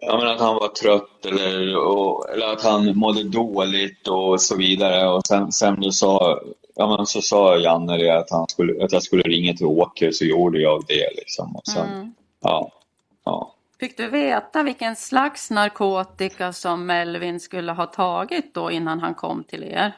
[0.00, 4.56] Ja, men att han var trött eller, och, eller att han mådde dåligt och så
[4.56, 5.08] vidare.
[5.08, 6.40] Och sen, sen du sa,
[6.74, 10.12] ja, men så sa Janne det att, han skulle, att jag skulle ringa till Åke
[10.12, 11.10] så gjorde jag det.
[11.16, 11.56] Liksom.
[11.56, 12.14] Och sen, mm.
[12.42, 12.72] ja,
[13.24, 13.54] ja.
[13.80, 19.44] Fick du veta vilken slags narkotika som Melvin skulle ha tagit då innan han kom
[19.44, 19.92] till er?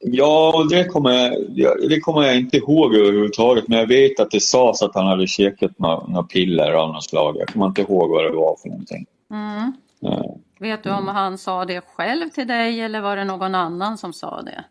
[0.00, 3.68] Ja, det kommer, jag, det kommer jag inte ihåg överhuvudtaget.
[3.68, 7.04] Men jag vet att det sades att han hade käkat några, några piller av något
[7.04, 7.36] slag.
[7.38, 9.06] Jag kommer inte ihåg vad det var för någonting.
[9.30, 9.72] Mm.
[10.00, 10.36] Ja.
[10.58, 14.12] Vet du om han sa det själv till dig eller var det någon annan som
[14.12, 14.64] sa det?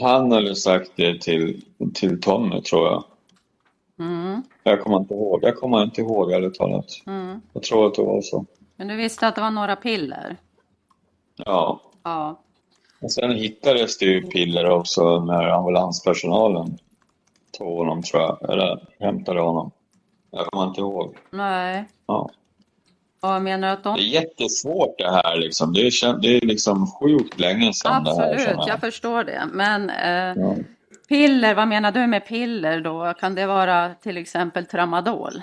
[0.00, 3.04] Han hade sagt det till, till Tommy tror jag.
[3.98, 4.42] Mm.
[4.62, 5.38] Jag kommer inte ihåg.
[5.42, 6.86] Jag kommer inte ihåg ärligt talat.
[7.06, 7.40] Mm.
[7.52, 8.46] Jag tror att det var så.
[8.76, 10.36] Men du visste att det var några piller?
[11.36, 11.80] Ja.
[12.02, 12.42] Ja.
[13.02, 16.78] Och sen hittades det ju piller också när ambulanspersonalen
[17.58, 19.70] tog honom tror jag, eller hämtade honom.
[20.30, 21.16] Jag kommer inte ihåg.
[21.30, 21.84] Nej.
[22.06, 22.30] Ja.
[23.22, 23.96] Jag menar att de...
[23.96, 25.72] Det är jättesvårt det här liksom.
[25.72, 28.34] Det är, det är liksom sjukt länge sedan det här.
[28.34, 29.48] Absolut, jag förstår det.
[29.52, 30.56] Men eh, Ja.
[31.08, 33.14] Piller, vad menar du med piller då?
[33.20, 35.42] Kan det vara till exempel tramadol?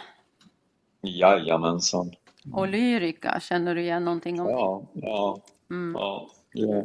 [1.01, 2.11] Jajamensan.
[2.53, 4.49] Och Lyrica, känner du igen någonting om?
[4.49, 5.41] Ja, ja,
[5.71, 5.95] Mm.
[5.99, 6.29] ja.
[6.53, 6.83] ja.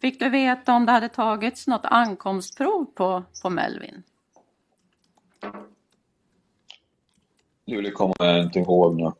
[0.00, 4.02] Fick du veta om det hade tagits något ankomstprov på, på Melvin?
[7.64, 9.12] Det kommer jag inte ihåg nu.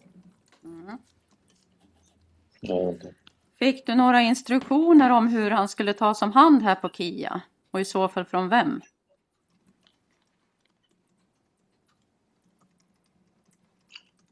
[0.64, 0.98] Mm.
[2.60, 2.94] Ja.
[3.58, 7.40] Fick du några instruktioner om hur han skulle tas om hand här på KIA?
[7.70, 8.80] Och i så fall från vem?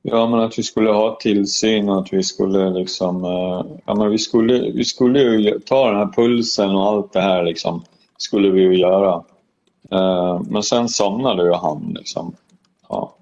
[0.03, 3.25] Ja, men att vi skulle ha tillsyn och att vi skulle liksom...
[3.25, 7.21] eh, Ja, men vi skulle, vi skulle ju ta den här pulsen och allt det
[7.21, 7.83] här liksom.
[8.19, 9.25] Skulle vi ju göra.
[9.91, 12.35] Eh, Men sen somnade ju han liksom.
[12.89, 13.17] Ja.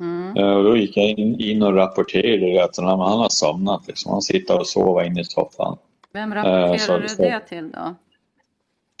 [0.00, 0.36] Mm.
[0.36, 3.86] Eh, Och då gick jag in, in och rapporterade att han, har somnat.
[3.86, 4.12] Liksom.
[4.12, 5.76] Han sitter och sover inne i soffan.
[6.12, 7.94] Vem rapporterade du det till då?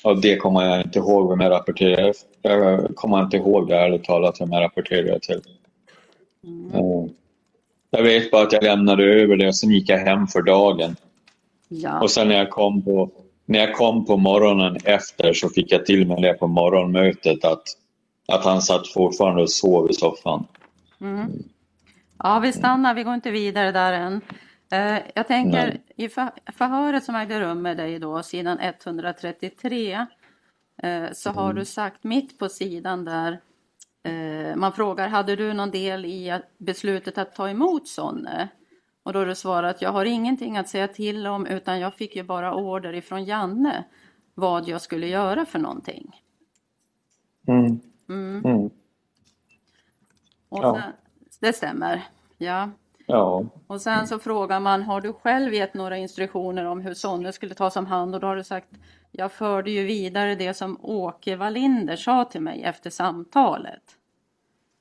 [0.04, 2.12] Och det kommer jag inte ihåg vem jag rapporterade.
[2.42, 5.40] Jag kommer inte ihåg det ärligt talat vem jag rapporterade till.
[6.44, 6.74] Mm.
[6.74, 7.10] Eh,
[7.90, 10.96] Jag vet bara att jag lämnade över det och sen gick jag hem för dagen.
[11.68, 13.10] Ja, Och sen när jag kom på,
[13.46, 17.62] när jag kom på morgonen efter så fick jag till mig det på morgonmötet att,
[18.28, 20.46] att han satt fortfarande och sov i soffan.
[21.00, 21.32] mm.
[22.18, 24.20] ja vi stannar, vi går inte vidare där än.
[24.72, 25.82] Eh, jag tänker Nej.
[25.96, 30.06] i för, förhöret som ägde rum med dig då, sidan 133,
[30.82, 31.56] eh, så har Mm.
[31.56, 33.40] du sagt mitt på sidan där,
[34.02, 38.48] eh, man frågar, hade du någon del i beslutet att ta emot Sonne?
[39.02, 42.16] Och då har du svarat, jag har ingenting att säga till om utan jag fick
[42.16, 43.84] ju bara order ifrån Janne
[44.34, 46.20] vad jag skulle göra för någonting.
[47.48, 47.80] Mm.
[48.08, 48.44] Mm.
[48.44, 48.70] Mm.
[50.48, 50.80] Och Ja.
[50.82, 50.92] sen,
[51.40, 52.02] det stämmer,
[52.38, 52.70] ja.
[53.06, 53.44] Ja.
[53.66, 57.54] Och sen så frågar man, har du själv gett några instruktioner om hur Sonne skulle
[57.54, 58.14] tas om hand?
[58.14, 58.68] Och då har du sagt,
[59.10, 63.82] jag förde ju vidare det som Åke Wallinder sa till mig efter samtalet.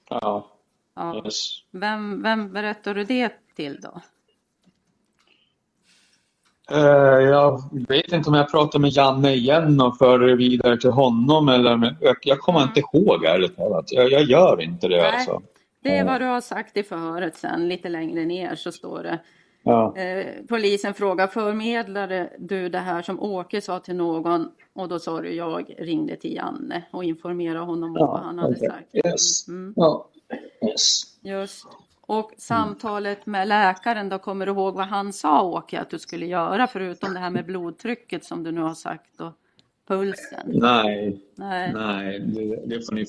[0.09, 0.49] ja.
[0.95, 1.21] Ja.
[1.25, 1.63] Yes.
[1.71, 4.01] Vem, vem berättar du det till då?
[6.71, 10.91] Eh, jag vet inte om jag pratar med Janne igen och för det vidare till
[10.91, 13.91] honom eller jag, kommer inte ihåg ärligt talat.
[13.91, 15.15] Jag, jag gör inte det Nej.
[15.15, 15.41] alltså.
[15.83, 19.19] Det är vad du har sagt i förhöret sen, lite längre ner så står det.
[19.63, 19.97] Ja.
[19.97, 24.51] Eh, polisen frågar, förmedlade du det här som Åke sa till någon?
[24.73, 28.39] Och då sa du, jag ringde till Janne och informerade honom om Ja, vad han
[28.39, 28.69] hade okej.
[28.69, 29.07] sagt.
[29.07, 29.47] Yes.
[29.47, 29.73] Mm.
[29.75, 30.09] Ja.
[30.69, 31.03] Yes.
[31.21, 31.65] Just.
[32.01, 36.25] Och samtalet med läkaren då, kommer du ihåg vad han sa Åke att du skulle
[36.25, 39.31] göra förutom det här med blodtrycket som du nu har sagt och
[39.87, 40.41] pulsen?
[40.45, 41.73] Nej, Nej.
[41.73, 43.05] nej det, det, får ni,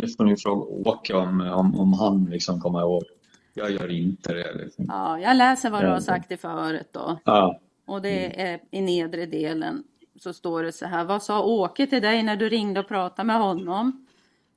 [0.00, 3.02] det får ni fråga Åke om, om, om han liksom kommer ihåg.
[3.54, 4.54] Jag gör inte det.
[4.54, 4.84] Liksom.
[4.88, 7.18] Ja, jag läser vad du har sagt i förhöret då.
[7.24, 7.58] Ja.
[7.86, 9.84] Och det är i nedre delen
[10.20, 11.04] så står det så här.
[11.04, 14.06] Vad sa Åke till dig när du ringde och pratade med honom?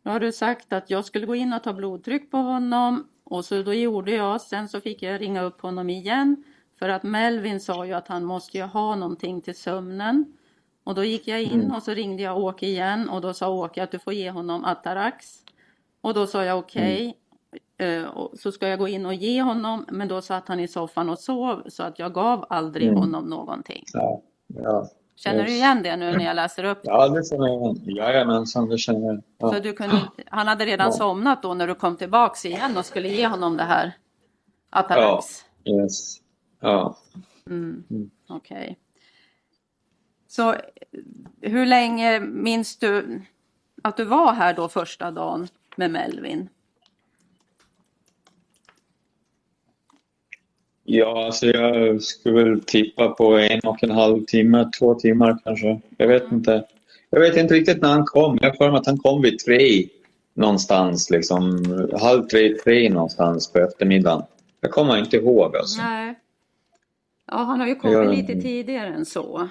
[0.03, 3.45] Då har du sagt att jag skulle gå in och ta blodtryck på honom och
[3.45, 4.41] så då gjorde jag.
[4.41, 6.43] Sen så fick jag ringa upp honom igen
[6.79, 10.37] för att Melvin sa ju att han måste ju ha någonting till sömnen.
[10.85, 13.83] Och då gick jag in och så ringde jag Åke igen och då sa Åke
[13.83, 15.25] att du får ge honom Atarax.
[16.01, 17.17] Och då sa jag okej.
[17.77, 20.67] Eh, och Så ska jag gå in och ge honom men då satt han i
[20.67, 22.99] soffan och sov så att jag gav aldrig Mm.
[22.99, 23.83] honom någonting.
[23.93, 24.21] Ja.
[24.47, 24.89] Ja.
[25.15, 25.47] Känner Yes.
[25.47, 26.89] du igen det nu när jag läser upp det?
[26.89, 27.77] ja, det får jag.
[27.85, 29.15] Jajamensan, det känner jag.
[29.49, 29.59] Så Ja.
[29.59, 30.91] du kunde, han hade redan Ja.
[30.91, 33.91] somnat då när du kom tillbaks igen och skulle ge honom det här
[34.69, 35.45] Atarax?
[35.65, 36.17] Yes.
[36.61, 36.97] Ja.
[37.49, 37.83] Mm.
[37.89, 38.09] Mm.
[38.29, 38.77] Okej.
[40.35, 40.59] Så eh,
[41.41, 43.21] hur länge minns du
[43.83, 46.49] att du var här då första dagen med Melvin?
[50.83, 55.81] Ja, alltså jag skulle väl tippa på en och en halv timme, två timmar kanske.
[55.97, 56.65] Jag vet inte.
[57.09, 58.39] Jag vet inte riktigt när han kom.
[58.41, 59.87] Jag har att han kom vid tre
[60.33, 61.65] någonstans, liksom
[62.01, 64.23] halv tre, tre någonstans på eftermiddagen.
[64.61, 65.81] Jag kommer inte ihåg alltså.
[65.81, 66.15] Nej.
[67.27, 68.03] Ja, han har ju kommit Ja.
[68.11, 69.49] lite tidigare än så.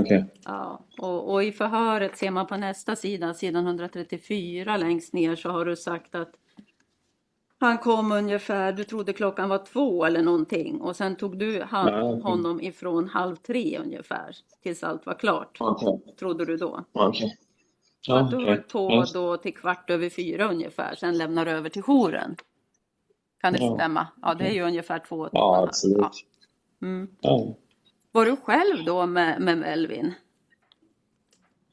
[0.00, 0.24] Okej.
[0.44, 5.50] Ja, och, och i förhöret ser man på nästa sida, sidan 134 längst ner så
[5.50, 6.32] har du sagt att
[7.58, 11.90] han kom ungefär, du trodde klockan var två eller någonting och sen tog du hand,
[11.94, 12.22] Ja, okej.
[12.22, 15.56] honom ifrån halv tre ungefär tills allt var klart.
[15.60, 16.14] Okej.
[16.18, 16.84] Trodde du då?
[16.92, 17.36] Okej.
[18.00, 21.50] Så att Ja, du höll på då till kvart över fyra ungefär, sen lämnar du
[21.50, 22.36] över till jouren.
[23.40, 23.74] Kan det Ja.
[23.74, 24.06] stämma?
[24.22, 25.62] Ja, det är ju ungefär två Ja, timmar.
[25.68, 25.98] absolut.
[26.00, 26.86] Ja.
[26.88, 27.08] Mm.
[28.12, 30.14] Var du själv då med, med Melvin?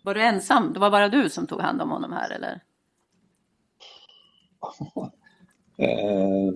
[0.04, 0.74] Var du ensam?
[0.74, 2.62] Det var bara du som tog hand om honom här eller?
[5.82, 6.54] Eh,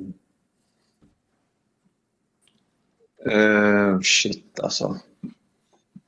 [3.26, 4.96] Eh, shit alltså.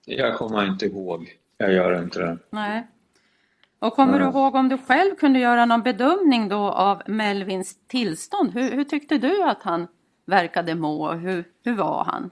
[0.05, 1.37] Jag kommer inte ihåg.
[1.57, 2.37] Jag gör inte det.
[2.49, 2.87] Nej.
[3.79, 4.33] Och kommer du Nej.
[4.33, 8.51] ihåg om du själv kunde göra någon bedömning då av Melvins tillstånd?
[8.53, 9.87] Hur, hur tyckte du att han
[10.25, 11.11] verkade må?
[11.13, 12.29] Hur, hur var han?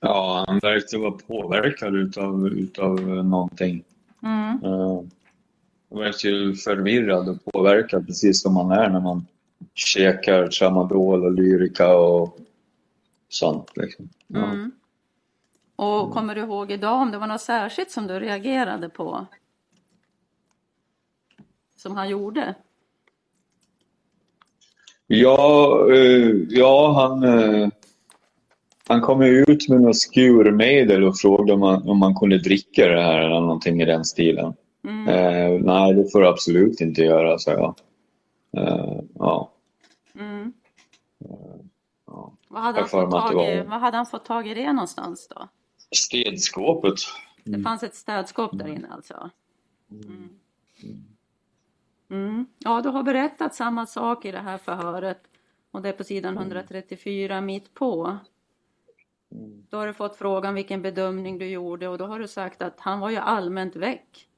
[0.00, 3.84] Ja, han verkade vara påverkad utav, utav någonting.
[4.22, 4.64] Mm.
[4.64, 5.02] Eh,
[5.90, 9.26] Han verkar förvirrad och påverkad precis som man är när man
[9.74, 12.38] käkar tramadol och lyrika och
[13.28, 13.70] sånt.
[13.76, 14.08] Liksom.
[14.26, 14.44] Ja.
[14.44, 14.72] Mm.
[15.76, 19.26] Och kommer du ihåg idag om det var något särskilt som du reagerade på?
[21.76, 22.54] Som han gjorde?
[25.06, 27.68] Ja, eh, ja han, eh,
[28.88, 33.02] han kom ut med något skurmedel och frågade om man, om man kunde dricka det
[33.02, 34.54] här eller någonting i den stilen.
[34.84, 35.08] Mm.
[35.08, 37.74] Eh, nej, det får du absolut inte göra, sa jag.
[38.56, 39.50] Eh, ja,
[40.14, 40.52] Mm.
[42.06, 42.32] ja.
[42.48, 44.72] Vad, hade Jag han fått tag i, var- vad hade han fått tag i det
[44.72, 45.48] någonstans då?
[45.96, 46.94] Städskåpet.
[47.44, 49.30] Det fanns ett städskåp där inne alltså?
[49.90, 50.28] Mm.
[52.10, 52.46] Mm.
[52.58, 55.20] Ja, du har berättat samma sak i det här förhöret
[55.70, 58.16] och det är på sidan 134 mitt på.
[59.70, 62.80] Då har du fått frågan vilken bedömning du gjorde och då har du sagt att
[62.80, 64.28] han var ju allmänt väck.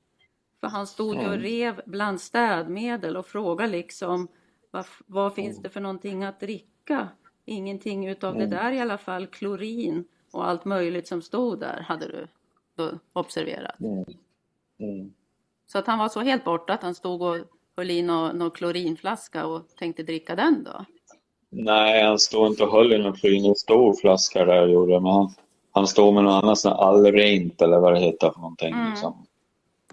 [0.61, 1.40] För han stod ju och Mm.
[1.40, 4.28] rev bland städmedel och frågade liksom
[4.70, 7.09] vad, vad finns det för någonting att dricka?
[7.44, 12.06] Ingenting utav det där i alla fall, klorin och allt möjligt som stod där hade
[12.06, 12.26] du
[12.74, 13.80] då observerat.
[13.80, 14.04] Mm.
[14.78, 15.12] Mm.
[15.66, 17.37] Så att han var så helt borta att han stod och
[17.76, 20.85] höll i någon, någon klorinflaska och tänkte dricka den då.
[21.50, 25.00] Nej, han stod inte och höll i någon stor flaska där jag gjorde.
[25.00, 25.35] Men han,
[25.72, 28.72] han stod med något annat, sån här allrent eller vad det heter för någonting.
[28.74, 28.90] Mm.
[28.90, 29.26] Liksom.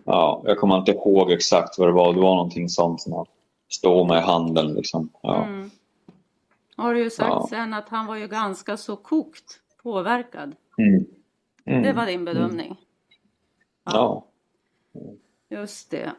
[0.03, 2.13] Ja, jag kommer inte ihåg exakt vad det var.
[2.13, 3.25] Det var någonting sånt som han
[3.69, 4.73] stod med i handen.
[4.73, 5.09] Liksom.
[5.21, 5.43] Ja.
[5.45, 5.71] Mm.
[6.75, 7.47] Har du ju sagt Ja.
[7.49, 10.55] sen att han var ju ganska så kokt påverkad.
[10.77, 11.05] Mm.
[11.65, 11.83] Mm.
[11.83, 12.75] Det var din bedömning.
[13.83, 14.25] Ja.
[15.49, 16.11] Just det.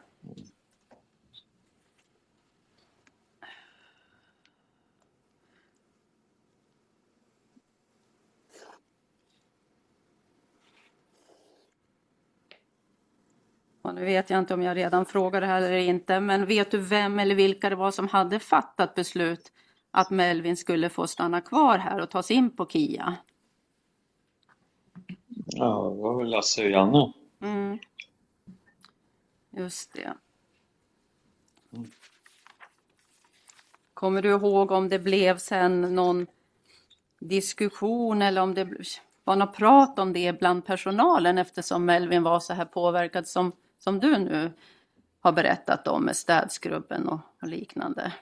[13.85, 16.71] Och nu vet jag inte om jag redan frågade det här eller inte, men vet
[16.71, 19.51] du vem eller vilka det var som hade fattat beslut
[19.91, 23.15] att Melvin skulle få stanna kvar här och tas in på KIA?
[25.45, 27.13] ja, det var väl Lasse och Janne.
[27.41, 27.79] Mm.
[29.51, 30.13] Just det.
[33.93, 36.27] Kommer du ihåg om det blev sen någon
[37.19, 38.69] diskussion eller om det
[39.23, 43.51] var något prat om det bland personalen eftersom Melvin var så här påverkad som,
[43.85, 44.51] som du nu
[45.19, 48.13] har berättat om med städskrubben och, och liknande?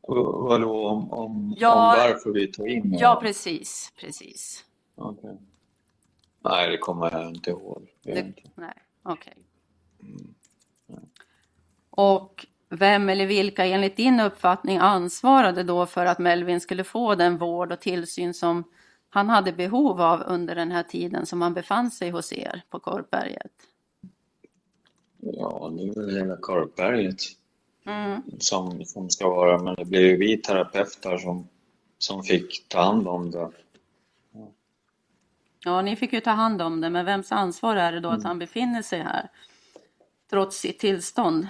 [0.00, 0.16] Och
[0.48, 1.72] Vadå, om, om, Ja.
[1.72, 3.22] om varför vi tog in Ja, honom?
[3.22, 4.64] precis, precis.
[4.94, 5.38] Okej.
[6.44, 7.88] Nej, det kommer jag inte ihåg.
[8.02, 9.36] Det nej, okej.
[11.90, 17.38] Och vem eller vilka enligt din uppfattning ansvarade då för att Melvin skulle få den
[17.38, 18.64] vård och tillsyn som
[19.10, 22.80] han hade behov av under den här tiden som han befann sig hos er på
[22.80, 23.52] Korpberget?
[25.20, 27.22] Ja, det är väl hela Korpberget
[27.84, 28.22] Mm.
[28.38, 31.48] som, som ska vara, men det blir ju vi terapeuter som,
[31.98, 33.50] som fick ta hand om det.
[35.64, 38.24] Ja, ni fick ju ta hand om det, men vems ansvar är det då att
[38.24, 39.28] han befinner sig här?
[40.30, 41.46] Trots sitt tillstånd.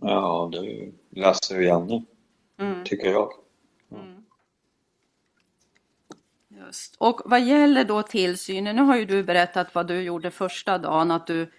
[0.00, 2.04] Ja, det är Lasse och Janne,
[2.58, 2.84] Mm.
[2.84, 3.32] tycker jag.
[6.48, 6.96] Just.
[6.98, 11.10] Och vad gäller då tillsynen, nu har ju du berättat vad du gjorde första dagen,
[11.10, 11.50] att du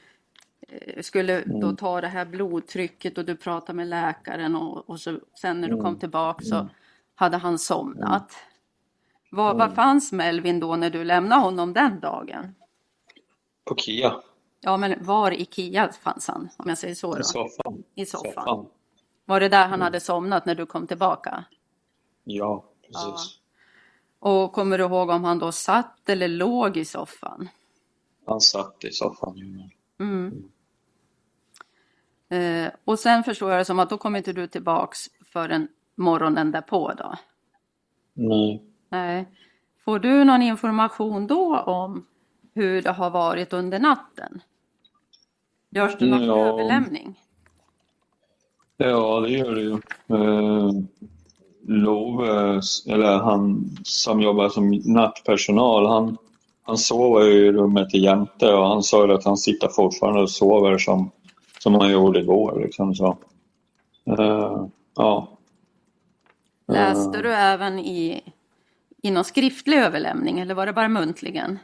[1.02, 5.62] skulle då ta det här blodtrycket och du pratade med läkaren och, och så, sen
[5.62, 6.70] när du kom tillbaka så
[7.16, 8.34] hade han somnat.
[9.32, 12.56] Var, var fanns Melvin då när du lämnade honom den dagen?
[13.66, 14.22] På Kia,
[14.62, 17.24] Ja, men var i Kia fanns han, om jag säger så i då?
[17.24, 17.84] soffan.
[17.96, 18.34] I soffan.
[18.34, 18.66] soffan.
[19.26, 21.44] Var det där han hade somnat när du kom tillbaka?
[22.24, 23.40] Ja, precis.
[24.20, 27.50] Och kommer du ihåg om han då satt eller låg i soffan?
[28.26, 29.34] Han satt i soffan.
[29.36, 29.70] ja.
[30.06, 30.52] Mm.
[32.30, 35.00] Eh, och sen förstår jag det som att då kommer inte du tillbaks
[35.34, 37.16] förrän morgonen därpå då?
[38.14, 38.64] Nej.
[38.90, 39.26] Nej.
[39.86, 42.06] Får du någon information då om
[42.54, 44.42] hur det har varit under natten?
[45.70, 46.38] Görs det någon Ja.
[46.48, 47.20] överlämning?
[48.78, 49.74] Ja, det gör det ju.
[50.08, 50.72] Eh,
[51.68, 56.18] Love, eller han som jobbar som nattpersonal, han,
[56.64, 60.32] han sover ju i rummet jämte och han sa ju att han sitter fortfarande och
[60.32, 61.12] sover som,
[61.60, 62.62] som han gjorde igår.
[62.64, 63.18] Liksom, så.
[64.06, 65.38] Eh, ja.
[66.68, 68.22] Läste du även i
[69.02, 71.60] i någon skriftlig överlämning eller var det bara muntligen?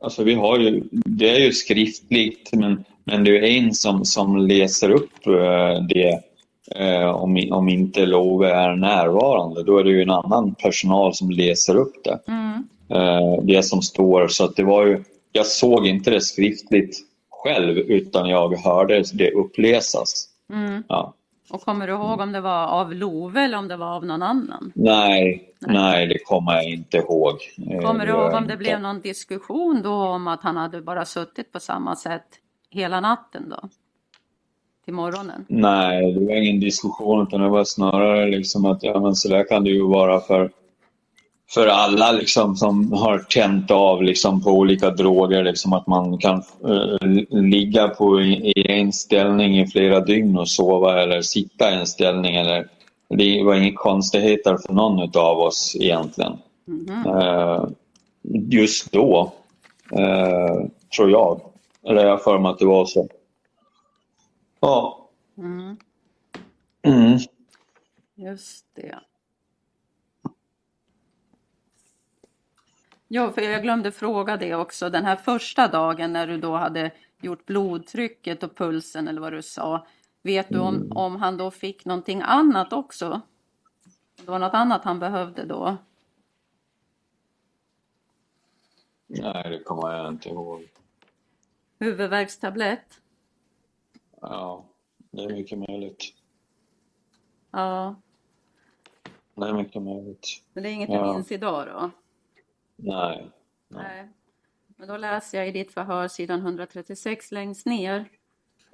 [0.00, 4.36] Alltså vi har ju, det är ju skriftligt men, men det är en som, som
[4.36, 6.20] läser upp eh, det
[6.76, 9.62] eh, om, om inte Love är närvarande.
[9.62, 12.18] Då är det ju en annan personal som läser upp det.
[12.28, 12.68] Mm.
[12.88, 14.28] Eh, det som står.
[14.28, 16.98] Så att det var ju, jag såg inte det skriftligt
[17.42, 20.28] själv utan jag hörde det uppläsas.
[20.52, 20.82] Mm.
[20.88, 21.14] Ja.
[21.50, 24.22] Och kommer du ihåg om det var av Love eller om det var av någon
[24.22, 24.72] annan?
[24.74, 27.34] Nej, nej, det kommer jag inte ihåg.
[27.70, 30.82] Eh, Kommer du gör ihåg om det blev någon diskussion då om att han hade
[30.82, 32.26] bara suttit på samma sätt
[32.70, 33.68] hela natten då?
[34.84, 35.44] Till morgonen?
[35.48, 39.48] Nej, det var ingen diskussion utan det var snarare liksom att ja, men så där
[39.48, 40.50] kan det ju vara för,
[41.54, 45.44] för alla liksom, som har tänt av liksom, på olika droger.
[45.44, 51.02] Liksom, att man kan eh, ligga på, i, en ställning i flera dygn och sova
[51.02, 52.36] eller sitta i en ställning.
[52.36, 52.68] Eller,
[53.08, 56.32] det var inga konstigheter för någon av oss egentligen.
[56.66, 57.06] Mhm.
[57.06, 57.64] Eh,
[58.50, 59.32] just då,
[59.92, 61.40] eh, tror jag.
[61.88, 63.08] Eller jag för mig att det var så.
[64.60, 65.08] Ja.
[65.38, 65.76] Mm.
[66.82, 67.18] Mm.
[68.16, 68.98] Just det.
[73.14, 74.90] Ja, för jag glömde fråga det också.
[74.90, 76.90] Den här första dagen när du då hade
[77.20, 79.86] gjort blodtrycket och pulsen eller vad du sa.
[80.22, 83.20] Vet du om, om han då fick någonting annat också?
[84.16, 85.76] Det var något annat han behövde då?
[89.06, 90.68] Nej, det kommer jag inte ihåg.
[91.78, 93.00] Huvudvärkstablett?
[94.20, 94.64] Ja,
[95.10, 96.04] det är mycket möjligt.
[97.50, 97.94] Ja,
[99.34, 100.26] Det är mycket möjligt.
[100.52, 101.06] men det är inget Ja.
[101.06, 101.90] du minns idag då?
[102.82, 103.30] Nej.
[103.68, 104.08] Nej.
[104.76, 108.04] Men då läser jag i ditt förhör sidan 136 längst ner.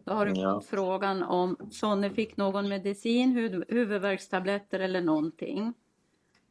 [0.05, 0.55] Då har du Ja.
[0.55, 5.75] fått frågan om Sonny fick någon medicin, hud- huvudvärkstabletter eller någonting.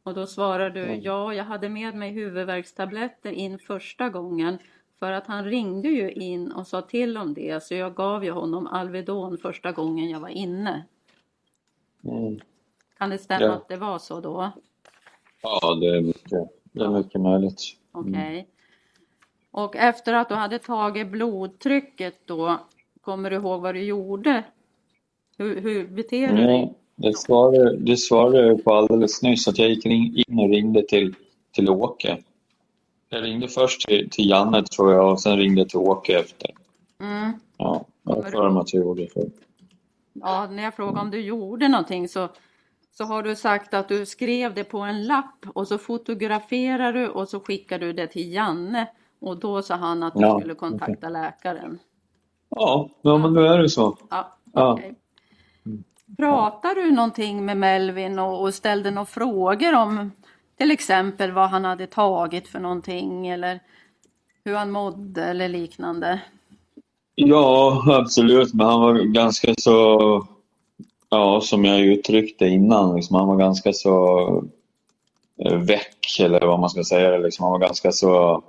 [0.02, 1.00] Och då svarar du Mm.
[1.02, 4.58] ja, jag hade med mig huvudvärkstabletter in första gången
[4.98, 8.30] för att han ringde ju in och sa till om det så jag gav ju
[8.30, 10.84] honom Alvedon första gången jag var inne.
[12.04, 12.40] Mm.
[12.98, 13.52] Kan det stämma Ja.
[13.52, 14.50] att det var så då?
[15.42, 17.60] Ja, det är mycket, det är mycket möjligt.
[17.92, 18.48] Okej.
[19.50, 22.58] Och efter att du hade tagit blodtrycket då,
[23.00, 24.44] kommer du ihåg vad du gjorde?
[25.36, 26.74] Hur, hur beter du dig?
[26.98, 31.14] det svarade, det svarade jag på alldeles nyss, att jag gick in och ringde till,
[31.52, 32.18] till Åke.
[33.08, 36.50] Jag ringde först till, till Janne tror jag och sen ringde till Åke efter.
[37.00, 37.32] Mm.
[37.56, 39.30] Ja, jag har för mig att jag gjorde det.
[40.12, 42.28] Ja, när jag frågade om du gjorde någonting så,
[42.98, 47.08] så har du sagt att du skrev det på en lapp och så fotograferar du
[47.08, 48.86] och så skickar du det till Janne
[49.20, 51.78] och då sa han att du Ja, skulle kontakta läkaren.
[52.48, 53.96] Ja, ja, men nu är det så.
[54.10, 54.94] Ja, okej.
[56.16, 60.12] Pratar du någonting med Melvin och, och ställde några frågor om
[60.56, 63.60] till exempel vad han hade tagit för någonting eller
[64.44, 66.20] hur han mådde eller liknande?
[67.14, 68.54] Ja, absolut.
[68.54, 70.26] Men han var ganska så,
[71.10, 74.28] ja, som jag uttryckte innan, liksom, han var ganska så
[75.44, 77.18] eh, väck eller vad man ska säga.
[77.18, 78.42] Liksom, han var ganska så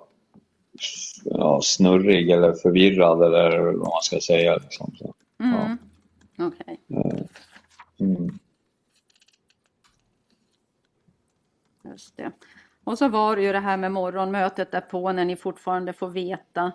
[1.23, 4.55] ja, snurrig eller förvirrad eller vad man ska säga.
[4.55, 4.95] Liksom.
[4.97, 5.77] Så, Mm.
[6.37, 6.79] Okej.
[7.99, 8.39] mm.
[11.83, 12.31] Just det.
[12.83, 16.71] Och så var det ju det här med morgonmötet därpå när ni fortfarande får veta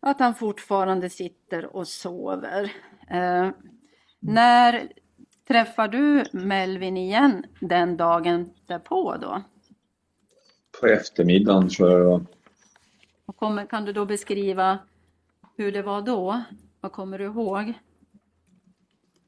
[0.00, 2.72] att han fortfarande sitter och sover.
[3.10, 3.50] Eh,
[4.20, 4.92] när
[5.48, 9.42] träffar du Melvin igen den dagen därpå då?
[10.80, 12.26] På eftermiddagen tror jag.
[13.26, 14.78] Och kommer, kan du då beskriva
[15.56, 16.42] hur det var då?
[16.80, 17.72] Vad kommer du ihåg?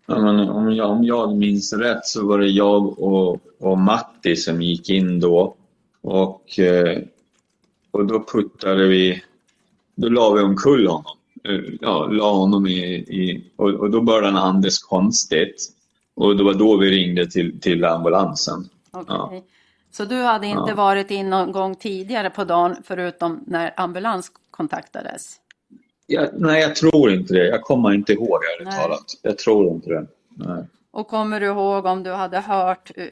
[0.06, 0.16] Ja,
[0.50, 4.90] om, jag, om jag minns rätt så var det jag och, och Matti som gick
[4.90, 5.54] in då.
[6.00, 6.98] Och, eh,
[7.90, 9.22] och då puttade vi,
[9.94, 11.16] då la vi omkull honom.
[11.44, 15.79] Eh, Ja, la honom i, i och, och då började han andas konstigt.
[16.20, 18.68] Och det var då vi ringde till, till ambulansen.
[18.90, 19.04] Okej.
[19.08, 19.42] Ja.
[19.90, 20.74] Så du hade inte Ja.
[20.74, 25.36] varit in någon gång tidigare på dagen förutom när ambulans kontaktades?
[26.06, 27.46] Jag, nej, jag tror inte det.
[27.46, 29.04] Jag kommer inte ihåg ärligt talat.
[29.22, 30.06] Jag tror inte det.
[30.28, 30.64] Nej.
[30.90, 33.06] Och kommer du ihåg om du hade hört eh,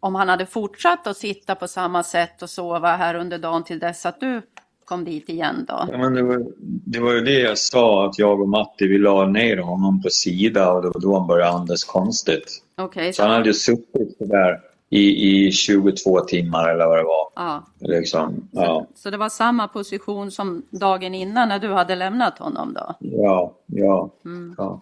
[0.00, 3.78] om han hade fortsatt att sitta på samma sätt och sova här under dagen till
[3.78, 4.42] dess att du
[4.90, 5.88] kom dit igen då?
[5.92, 8.98] Ja, men det, var, det var ju det jag sa, att jag och Matti vi
[8.98, 12.62] la ner honom på sida och det var då han började andas konstigt.
[12.76, 14.60] Okej, Så han hade ju suttit där
[14.90, 17.30] i, i 22 timmar eller vad det var.
[17.34, 17.64] ja.
[17.78, 18.48] Liksom.
[18.52, 22.94] Ja, Så det var samma position som dagen innan när du hade lämnat honom då?
[22.98, 24.10] ja, ja.
[24.24, 24.54] Mm.
[24.58, 24.80] ja.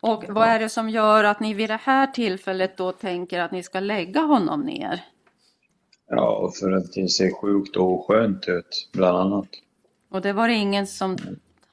[0.00, 3.52] Och vad är det som gör att ni vid det här tillfället då tänker att
[3.52, 5.00] ni ska lägga honom ner?
[6.10, 9.48] Ja, för att det ser sjukt oskönt ut, bland annat.
[10.10, 11.16] Och det var det ingen som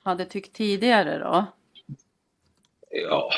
[0.03, 1.45] hade tyckt tidigare då?
[2.91, 3.31] Ja,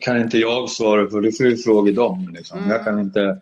[0.00, 2.30] kan inte jag svara för det får du fråga dem.
[2.32, 2.58] Liksom.
[2.58, 2.70] Mm.
[2.70, 3.40] Jag kan inte,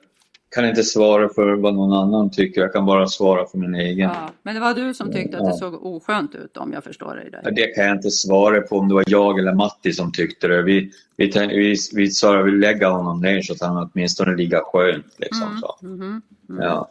[0.50, 4.10] kan inte svara för vad någon annan tycker, jag kan bara svara för min egen.
[4.10, 7.14] Ja, men det var du som tyckte att det såg oskönt ut om jag förstår
[7.14, 7.56] dig rätt.
[7.56, 10.62] Det kan jag inte svara på om det var jag eller Matti som tyckte det.
[10.62, 14.60] Vi, vi, vi, vi sa att vi lägga honom ner så att han åtminstone ligger
[14.60, 15.14] skönt.
[15.18, 15.86] Liksom, så.
[15.86, 16.22] Mhm.
[16.46, 16.90] Ja.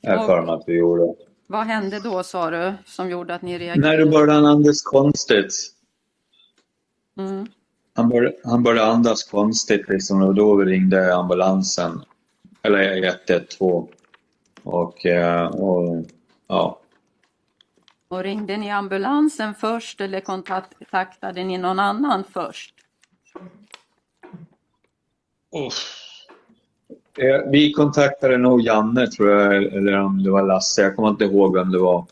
[0.00, 1.14] Jag för mig att vi gjorde.
[1.46, 3.80] Vad hände då sa du som gjorde att ni reagerade?
[3.80, 5.54] När det började andas konstigt.
[7.18, 7.46] Mm.
[7.94, 12.02] Han började, han började andas konstigt liksom, och då ringde ambulansen.
[12.64, 12.96] Eller
[13.28, 13.86] 112.
[14.62, 16.04] Och, eh, och
[16.48, 16.78] ja.
[18.08, 22.74] Och ringde ni ambulansen först eller kontaktade ni någon annan först?
[27.18, 30.82] Eh, Vi kontaktade nog Janne tror jag, eller om det var Lasse.
[30.82, 32.06] Jag kommer inte ihåg vem det var.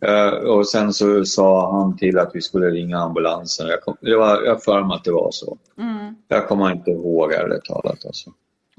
[0.00, 3.66] Eh, Och sen så sa han till att vi skulle ringa ambulansen.
[3.68, 5.58] Jag, kom, det var, jag har för mig att det var så.
[5.78, 6.14] Mm.
[6.28, 8.06] Jag kommer inte ihåg ärligt talat.
[8.06, 8.30] Alltså.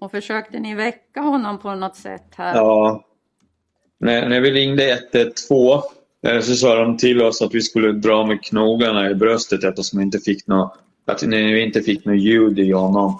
[0.02, 2.56] Och försökte ni väcka honom på något sätt här?
[2.56, 3.04] Ja.
[4.00, 5.82] När, när vi ringde 112
[6.28, 10.00] eh, så sa de till oss att vi skulle dra med knogarna i bröstet eftersom
[10.00, 10.74] vi inte fick något,
[11.06, 13.20] att vi inte fick något ljud i honom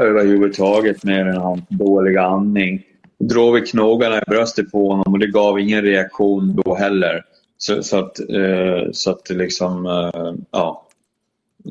[0.00, 2.82] överhuvudtaget mer än hans dåliga andning.
[3.18, 7.24] Drog vi knogarna i bröstet på honom och det gav ingen reaktion då heller.
[7.58, 10.85] Så, så att, eh, så att liksom, eh, ja.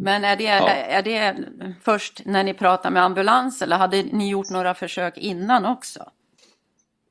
[0.01, 0.69] Men är det, Ja.
[0.69, 1.35] är det
[1.81, 6.09] först när ni pratade med ambulans eller hade ni gjort några försök innan också?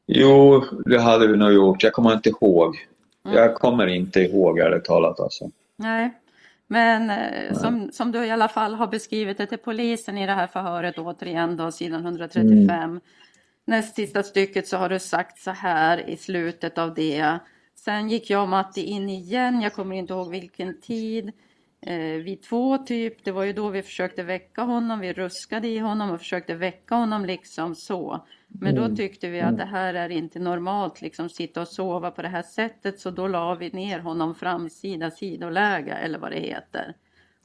[0.06, 1.82] Jo, det hade vi nog gjort.
[1.82, 2.86] Jag kommer inte ihåg.
[3.22, 5.50] Jag kommer inte ihåg ärligt talat alltså.
[5.76, 6.10] Nej,
[6.66, 10.32] men eh, som, som du i alla fall har beskrivit det till polisen i det
[10.32, 13.00] här förhöret återigen då, sidan 135.
[13.66, 17.38] Näst sista stycket så har du sagt så här i slutet av det.
[17.76, 21.32] Sen gick jag och Matti in igen, jag kommer inte ihåg vilken tid.
[21.86, 25.78] Eh, vid två typ, det var ju då vi försökte väcka honom, vi ruskade i
[25.78, 28.26] honom och försökte väcka honom liksom så.
[28.48, 32.22] Men då tyckte vi att det här är inte normalt, liksom sitta och sova på
[32.22, 36.94] det här sättet, så då la vi ner honom framsida sidoläge eller vad det heter.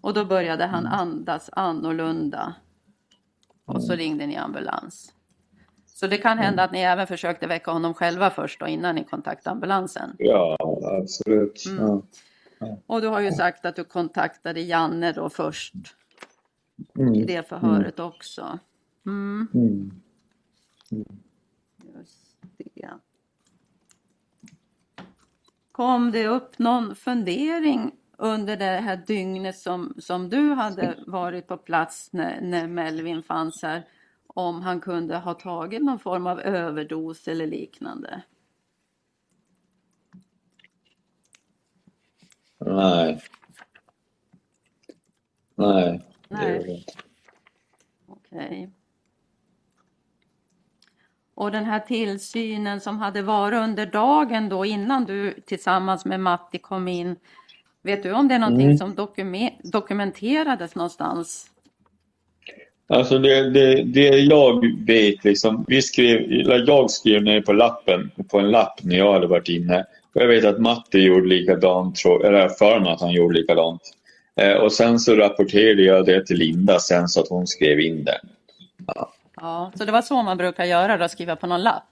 [0.02, 2.56] Och då började han andas annorlunda.
[3.66, 5.14] Och så ringde ni ambulans.
[5.86, 9.04] Så det kan hända att ni även försökte väcka honom själva först då, innan ni
[9.04, 10.16] kontaktade ambulansen.
[10.18, 10.58] Ja,
[11.02, 11.66] absolut.
[11.66, 11.86] Mm.
[11.86, 12.02] Ja.
[12.86, 15.74] Och du har ju sagt att du kontaktade Janne då först
[16.96, 17.26] i Mm.
[17.26, 18.60] det förhöret också.
[19.06, 19.92] Mm, Mm.
[21.96, 22.90] just det.
[25.72, 31.58] Kom det upp någon fundering under det här dygnet som, som du hade varit på
[31.58, 33.88] plats när, när Melvin fanns här
[34.28, 38.22] om han kunde ha tagit någon form av överdos eller liknande?
[42.66, 43.22] Nej.
[45.56, 46.02] Nej.
[46.30, 46.86] Nej.
[48.08, 48.70] Okej.
[51.36, 56.58] Och den här tillsynen som hade varit under dagen då innan du tillsammans med Matti
[56.58, 57.16] kom in.
[57.82, 58.78] Vet du om det är någonting Mm.
[58.78, 61.52] som dokume- dokumenterades någonstans?
[62.88, 66.32] Alltså det, det, det jag vet, liksom, vi skrev,
[66.68, 69.86] jag skrev ner på lappen, på en lapp när jag hade varit inne.
[70.20, 73.82] Och jag vet att Matti gjorde likadant, eller för mig att han gjorde likadant.
[74.36, 78.04] Eh, och sen så rapporterade jag det till Linda sen så att hon skrev in
[78.04, 78.20] det.
[79.36, 81.84] Ja, så det var så man brukar göra då, skriva på någon lapp?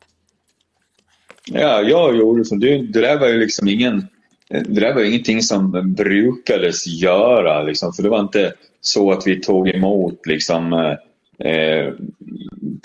[1.45, 2.55] Ja, jag gjorde så.
[2.55, 4.07] Det, det där var ju liksom ingen...
[4.49, 9.41] Det där var ingenting som brukades göra liksom, för det var inte så att vi
[9.41, 10.73] tog emot liksom
[11.39, 11.93] eh,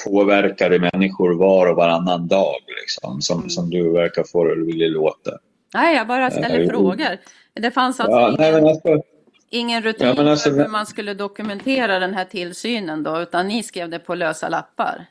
[0.04, 5.30] påverkade människor var och varannan dag liksom, som, som du verkar få det vilja låta.
[5.74, 7.18] Nej, jag bara ställer Eh, frågor.
[7.54, 9.02] Det fanns alltså Ja, nej, ingen, men alltså,
[9.50, 13.62] ingen rutin Ja, alltså- för hur man skulle dokumentera den här tillsynen då, utan ni
[13.62, 15.06] skrev det på lösa lappar?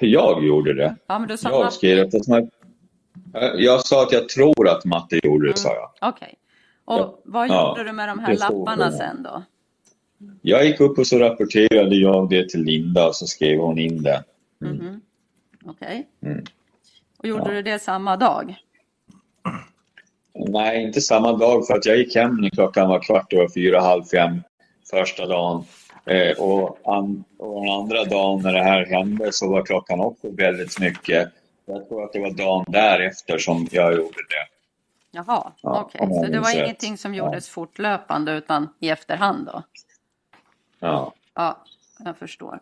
[0.00, 0.96] jag gjorde det.
[1.06, 1.76] Ja, men du sa Jag Matti.
[1.76, 2.50] skrev att man,
[3.58, 6.08] jag sa att jag tror att Matte gjorde det, sa jag.
[6.08, 6.34] Okej.
[6.84, 7.18] Och Ja.
[7.24, 8.92] vad Ja, gjorde du med de här det lapparna det.
[8.96, 9.42] sen då?
[10.42, 14.02] Jag gick upp och så rapporterade jag det till Linda och så skrev hon in
[14.02, 14.24] det.
[14.60, 15.00] Mhm.
[15.64, 16.06] Okej.
[16.22, 16.44] Mm.
[17.18, 17.54] Och gjorde Ja.
[17.54, 18.56] du det samma dag?
[20.34, 23.80] Nej, inte samma dag för att jag gick hem när klockan var kvart över fyra,
[23.80, 24.42] halv fem
[24.90, 25.64] första dagen.
[26.04, 30.30] Eh, och, an, och den andra dagen när det här hände så var klockan också
[30.30, 31.28] väldigt mycket.
[31.66, 34.46] Jag tror att det var dagen därefter som jag gjorde det.
[35.10, 36.00] Jaha, Ja, okej.
[36.10, 39.62] jag Så det var ingenting som gjordes fortlöpande utan i efterhand då?
[40.78, 41.14] Ja.
[41.34, 41.64] Ja,
[41.98, 42.60] jag förstår.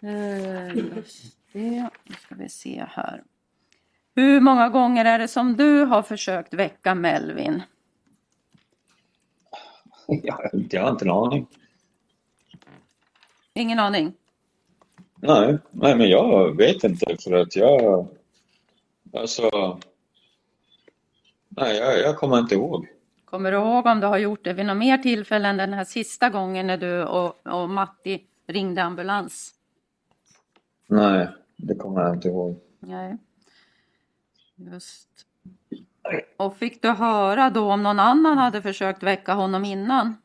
[0.00, 3.22] Eh, Just det, nu ska vi se här.
[4.14, 7.62] Hur många gånger är det som du har försökt väcka Melvin?
[10.22, 11.46] Jag, jag har inte en aning.
[13.54, 14.12] Ingen aning.
[15.14, 18.08] Nej, nej, men jag vet inte för att jag...
[19.12, 19.78] Alltså...
[21.48, 22.88] Nej, jag, jag kommer inte ihåg.
[23.36, 25.84] Kommer du ihåg om du har gjort det vid några mer tillfällen än den här
[25.84, 29.54] sista gången när du och, och Matti ringde ambulans?
[30.88, 32.60] Nej, det kommer jag inte ihåg.
[32.80, 33.16] Nej.
[34.54, 35.08] Just.
[36.36, 40.16] Och fick du höra då om någon annan hade försökt väcka honom innan?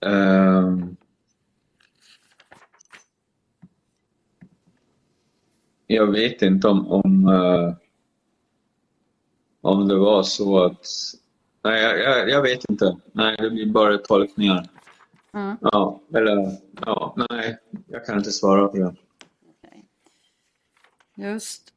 [0.00, 0.96] Ehm.
[5.86, 7.83] jag vet inte om, om, eh,
[9.64, 10.86] om det var så att...
[11.62, 12.96] Nej, jag, jag, vet inte.
[13.12, 14.68] Nej, det blir bara tolkningar.
[15.32, 15.56] Mm.
[15.60, 16.56] Ja, eller...
[16.86, 18.94] Ja, nej, jag kan inte svara på det.
[21.14, 21.72] Just.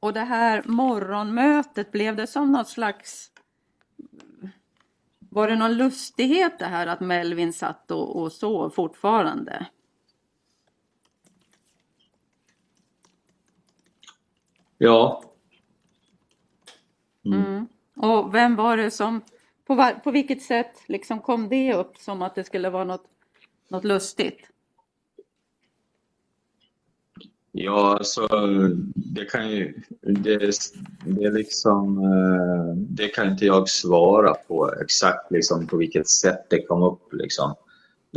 [0.00, 3.30] Och det här morgonmötet, blev det som något slags...
[5.18, 9.66] Var det någon lustighet det här att Melvin satt och, och sov fortfarande?
[14.78, 15.27] Ja.
[17.34, 17.66] Mm.
[17.96, 19.20] Och vem var det som...
[19.66, 23.04] På, var, på vilket sätt liksom kom det upp som att det skulle vara något,
[23.68, 24.50] något lustigt?
[27.52, 28.28] Ja, alltså
[28.94, 29.82] det kan ju...
[30.00, 30.38] Det,
[31.06, 31.98] det är liksom...
[31.98, 37.12] eh, Det kan inte jag svara på exakt liksom på vilket sätt det kom upp
[37.12, 37.54] liksom.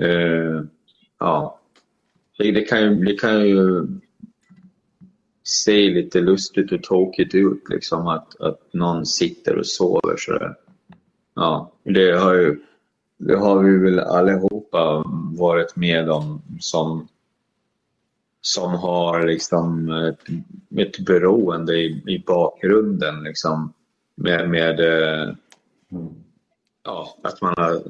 [0.01, 0.63] Eh,
[1.21, 1.59] Ja.
[2.37, 3.87] Det, det, kan ju, det kan ju
[5.51, 10.55] se lite lustigt och tråkigt ut liksom att, att någon sitter och sover sådär.
[11.35, 12.59] Ja, det har ju...
[13.23, 15.03] Det har vi väl allihopa
[15.37, 17.07] varit med om som
[18.41, 20.19] som har liksom ett,
[20.79, 23.73] ett beroende i, i bakgrunden liksom
[24.15, 24.79] med, med
[26.83, 27.81] ja, att man har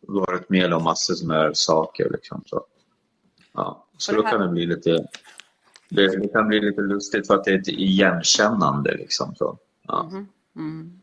[0.00, 2.42] varit med om massor sådana här saker liksom.
[2.46, 2.64] Så,
[3.52, 3.86] ja.
[3.98, 5.06] så då kan det bli lite
[5.90, 9.34] det, det kan bli lite lustigt för att det är ett igenkännande liksom.
[9.34, 10.02] Så, ja.
[10.02, 10.28] Mhm.
[10.56, 11.00] Mm.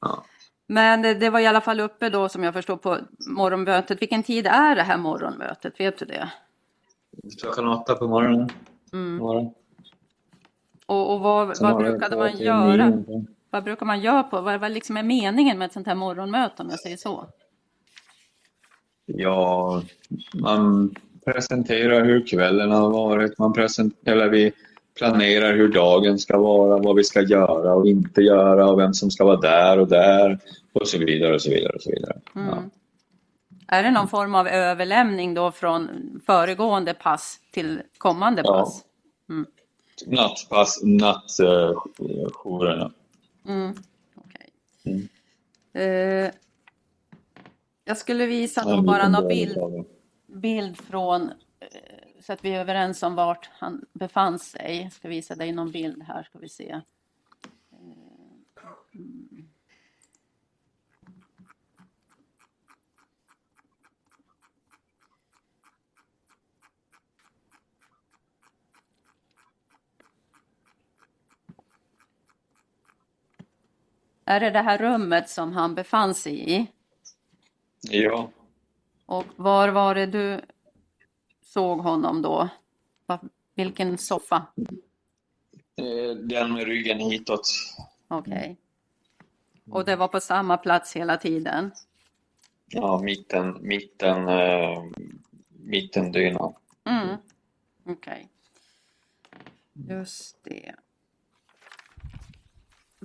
[0.00, 0.24] Ja.
[0.66, 4.02] Men det, det var i alla fall uppe då som jag förstår på morgonmötet.
[4.02, 5.80] Vilken tid är det här morgonmötet?
[5.80, 6.32] Vet du det?
[7.40, 8.48] Klockan åtta på morgonen.
[8.92, 9.16] Mm.
[9.16, 9.54] morgon.
[10.86, 13.02] Och, och vad, vad brukade man göra?
[13.50, 14.40] Vad brukar man göra på?
[14.40, 17.26] Vad, vad liksom är meningen med ett sånt här morgonmöte om jag säger så?
[19.06, 19.82] Ja,
[20.34, 23.38] man presenterar hur kvällen har varit.
[23.38, 24.52] Man presenterar, eller vi
[24.98, 29.10] planerar hur dagen ska vara, vad vi ska göra och inte göra och vem som
[29.10, 30.38] ska vara där och där
[30.72, 31.72] och så vidare och så vidare.
[31.72, 32.20] Och så vidare.
[32.34, 32.40] Ja.
[32.40, 32.70] Mm.
[33.68, 35.88] Är det någon form av överlämning då från
[36.26, 38.52] föregående pass till kommande Ja.
[38.52, 38.84] pass?
[40.06, 42.92] Nattpass, nattjourerna.
[43.48, 43.74] Mm.
[44.14, 44.48] Okej.
[44.84, 45.08] Mm.
[45.72, 46.30] Eh,
[47.84, 49.58] jag skulle visa Ja, då bara någon del
[50.32, 51.22] bild, från
[51.60, 51.68] eh,
[52.20, 54.82] så att vi är överens om vart han befann sig.
[54.82, 56.70] Jag ska visa dig någon bild här ska vi se.
[56.70, 56.80] Eh,
[58.94, 59.48] mm.
[74.24, 76.66] Är det det här rummet som han befann sig i?
[77.80, 78.30] Ja,
[79.10, 80.40] och var var det du
[81.42, 82.48] såg honom då?
[83.54, 84.46] Vilken soffa?
[85.76, 87.48] eh, den med ryggen hitåt.
[88.08, 88.56] Okej.
[89.70, 91.70] Och det var på samma plats hela tiden?
[92.66, 94.84] Ja, mitten, mitten, eh,
[95.48, 96.54] mittendynan.
[96.84, 97.16] Mm.
[97.84, 98.28] Okej.
[99.72, 100.74] Just det.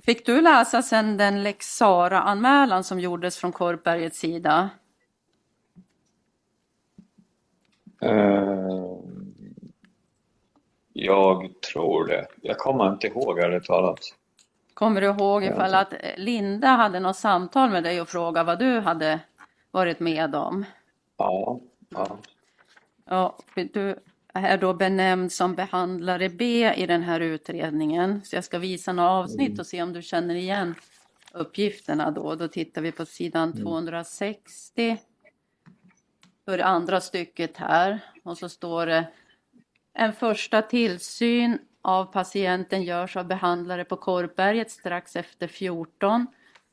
[0.02, 4.70] Fick du läsa sen den lex Sara-anmälan som gjordes från Korpbergets sida?
[8.00, 8.98] Eh,
[10.92, 12.26] jag tror det.
[12.42, 13.98] Jag kommer inte ihåg ärligt talat.
[14.74, 18.80] Kommer du ihåg ifall att Linda hade något samtal med dig och frågade vad du
[18.80, 19.20] hade
[19.70, 20.64] varit med om?
[21.16, 22.18] Ja, ja.
[23.04, 23.96] Ja, du
[24.32, 28.20] är då benämnd som behandlare B i den här utredningen.
[28.24, 30.74] Så jag ska visa några avsnitt och se om du känner igen
[31.32, 32.34] uppgifterna då.
[32.34, 34.96] Då tittar vi på sidan 260.
[36.46, 39.06] Då är det andra stycket här och så står det
[39.94, 46.26] en första tillsyn av patienten görs av behandlare på Korpberget strax efter 14.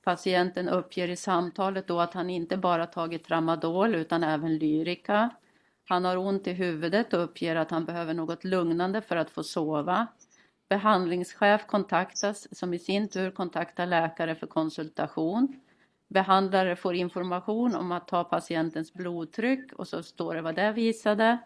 [0.03, 5.29] Patienten uppger i samtalet då att han inte bara tagit tramadol utan även Lyrica.
[5.85, 9.43] Han har ont i huvudet och uppger att han behöver något lugnande för att få
[9.43, 10.07] sova.
[10.69, 15.59] Behandlingschef kontaktas som i sin tur kontaktar läkare för konsultation.
[16.13, 21.37] Behandlare får information om att ta patientens blodtryck och så står det vad det visade,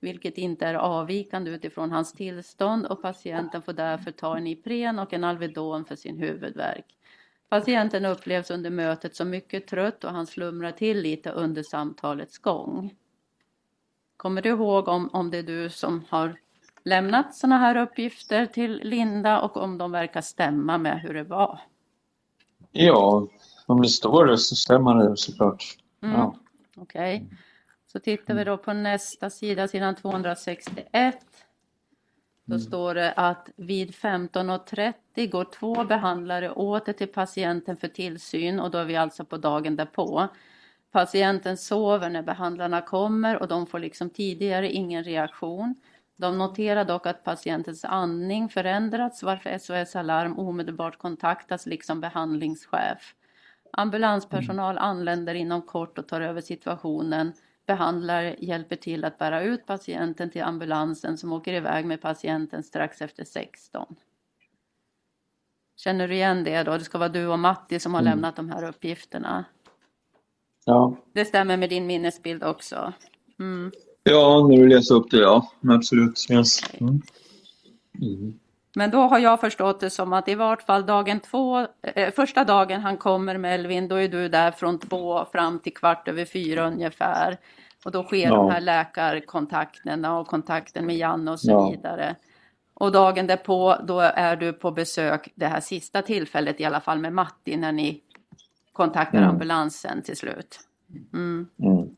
[0.00, 5.12] vilket inte är avvikande utifrån hans tillstånd och patienten får därför ta en Ipren och
[5.12, 6.84] en Alvedon för sin huvudvärk.
[7.48, 12.94] Patienten upplevs under mötet som mycket trött och han slumrar till lite under samtalets gång.
[14.16, 16.36] Kommer du ihåg om, om det är du som har
[16.84, 21.60] lämnat sådana här uppgifter till Linda och om de verkar stämma med hur det var?
[22.72, 23.28] Ja,
[23.66, 25.64] om det står det så stämmer det såklart.
[26.02, 26.16] Mm.
[26.16, 26.36] Ja.
[26.76, 27.16] Okej.
[27.16, 27.36] Okay.
[27.86, 31.16] Så tittar vi då på nästa sida, sidan 261.
[32.44, 32.60] Då Mm.
[32.66, 38.78] står det att vid 15.30 går två behandlare åter till patienten för tillsyn och då
[38.78, 40.28] är vi alltså på dagen därpå.
[40.92, 45.74] Patienten sover när behandlarna kommer och de får liksom tidigare ingen reaktion.
[46.16, 53.14] De noterar dock att patientens andning förändrats varför SOS Alarm omedelbart kontaktas liksom behandlingschef.
[53.76, 57.32] Ambulanspersonal anländer inom kort och tar över situationen.
[57.66, 63.02] Behandlare hjälper till att bära ut patienten till ambulansen som åker iväg med patienten strax
[63.02, 63.96] efter 16.
[65.76, 66.72] Känner du igen det då?
[66.78, 68.10] Det ska vara du och Matti som har Mm.
[68.10, 69.44] lämnat de här uppgifterna.
[70.64, 70.96] Ja.
[71.12, 72.92] Det stämmer med din minnesbild också.
[73.38, 73.72] Mm.
[74.02, 75.52] ja, när du läser upp det, ja.
[75.68, 76.30] Absolut.
[76.30, 76.60] Yes.
[76.80, 77.02] Mm.
[78.76, 82.44] Men då har jag förstått det som att i vart fall dagen två, eh, första
[82.44, 86.66] dagen han kommer Melvin, då är du där från två fram till kvart över fyra
[86.66, 87.38] ungefär.
[87.84, 88.36] Och då sker Ja.
[88.36, 91.70] de här läkarkontakterna och kontakten med Janne och så Ja.
[91.70, 92.16] vidare.
[92.74, 96.98] Och dagen därpå, då är du på besök, det här sista tillfället i alla fall
[96.98, 98.00] med Matti när ni
[98.72, 99.30] kontaktar Mm.
[99.30, 100.60] ambulansen till slut.
[101.12, 101.48] Mm.
[101.58, 101.88] Mm.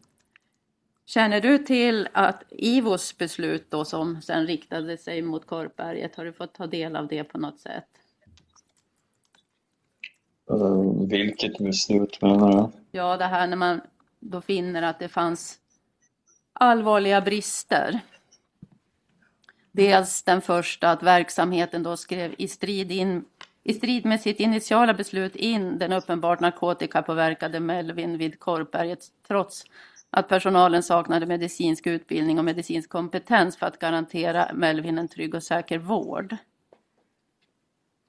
[1.07, 6.32] Känner du till att IVOs beslut då som sen riktade sig mot Korpberget, har du
[6.32, 7.88] fått ta del av det på något sätt?
[10.50, 12.68] Uh, vilket beslut menar du?
[12.90, 13.80] Ja, det här när man
[14.20, 15.59] då finner att det fanns
[16.52, 18.00] allvarliga brister.
[19.72, 23.24] Dels den första att verksamheten då skrev i strid, in,
[23.62, 29.64] i strid med sitt initiala beslut in den uppenbart narkotikapåverkade Melvin vid Korpberget trots
[30.17, 35.43] att personalen saknade medicinsk utbildning och medicinsk kompetens för att garantera Melvin en trygg och
[35.43, 36.37] säker vård.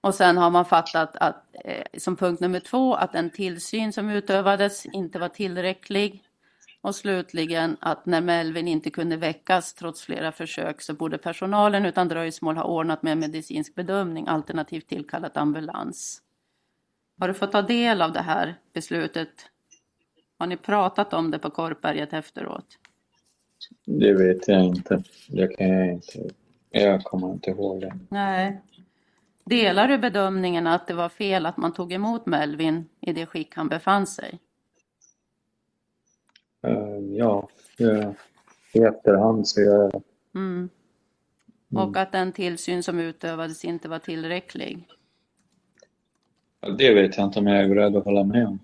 [0.01, 4.09] Och sen har man fattat att, eh, som punkt nummer två att den tillsyn som
[4.09, 6.23] utövades inte var tillräcklig.
[6.81, 12.07] Och slutligen att när Melvin inte kunde väckas trots flera försök så borde personalen utan
[12.07, 16.21] dröjsmål ha ordnat med en medicinsk bedömning alternativt tillkallat ambulans.
[17.19, 19.49] Har du fått ta del av det här beslutet?
[20.37, 22.65] Har ni pratat om det på Korpberget efteråt?
[23.85, 25.03] Det vet jag inte.
[25.27, 26.29] Det kan jag inte.
[26.69, 27.99] Jag kommer inte ihåg det.
[28.09, 28.61] Nej.
[29.45, 33.55] Delar du bedömningen att det var fel att man tog emot Melvin i det skick
[33.55, 34.39] han befann sig?
[36.67, 37.49] Uh, ja,
[38.73, 40.01] i efterhand så gör jag det.
[40.39, 40.69] Mm.
[41.75, 44.87] Och att den tillsyn som utövades inte var tillräcklig.
[46.77, 48.59] Det vet jag inte om jag är beredd att hålla med om.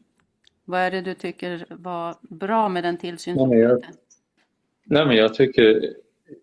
[0.65, 3.87] Vad är det du tycker var bra med den tillsyn Nej, men jag- skedde?
[4.85, 5.93] Nej, men jag tycker...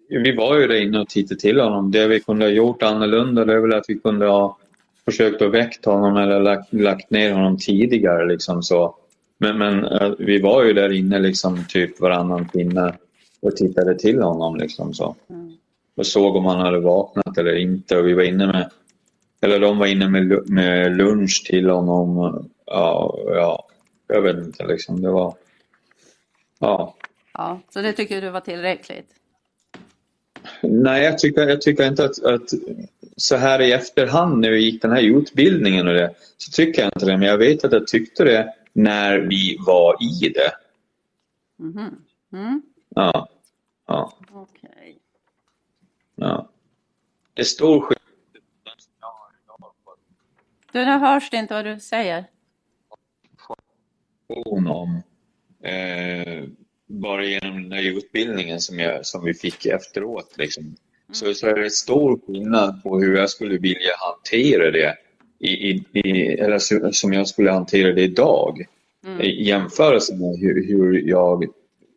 [0.09, 1.91] Vi var ju där inne och tittade till honom.
[1.91, 4.57] Det vi kunde ha gjort annorlunda det är väl att vi kunde ha
[5.05, 8.27] försökt att väcka honom eller lagt, lagt ner honom tidigare.
[8.27, 8.95] Liksom så.
[9.39, 12.93] Men, men eh, vi var ju där inne liksom typ varannan timme
[13.41, 14.57] och tittade till honom.
[14.57, 15.17] Liksom så.
[15.31, 15.53] Mm.
[15.97, 17.99] och såg om han hade vaknat eller inte.
[17.99, 18.71] Och vi var inne med,
[19.41, 22.45] eller de var inne med, med lunch till honom.
[22.67, 23.67] Ja, ja,
[24.13, 25.03] jag vet inte liksom.
[25.03, 25.35] Det var,
[26.59, 26.95] ja.
[27.33, 29.15] Ja, så det tycker du var tillräckligt?
[30.63, 32.51] Nej, jag tycker, jag tycker inte att, att
[33.17, 36.89] så här i efterhand när vi gick den här utbildningen och det, så tycker jag
[36.95, 37.17] inte det.
[37.17, 40.53] Men jag vet att jag tyckte det när vi var i det.
[41.57, 42.05] Mhm.
[42.33, 42.63] Mm.
[42.89, 43.29] Ja,
[43.87, 44.99] ja, Okej.
[46.15, 46.49] ja.
[47.35, 48.01] Det är stor skillnad.
[50.73, 52.25] Du, nu hörs det inte vad du säger.
[54.47, 55.03] Om
[55.65, 56.45] eh,
[56.87, 60.35] bara genom den här utbildningen som, jag, som vi fick efteråt.
[60.37, 60.77] Liksom.
[61.13, 64.95] Så, så är det stor skillnad på hur jag skulle vilja hantera det
[65.39, 68.67] i, i, i, eller som jag skulle hantera det idag
[69.05, 69.21] Mm.
[69.21, 71.45] i jämförelse med hur, hur jag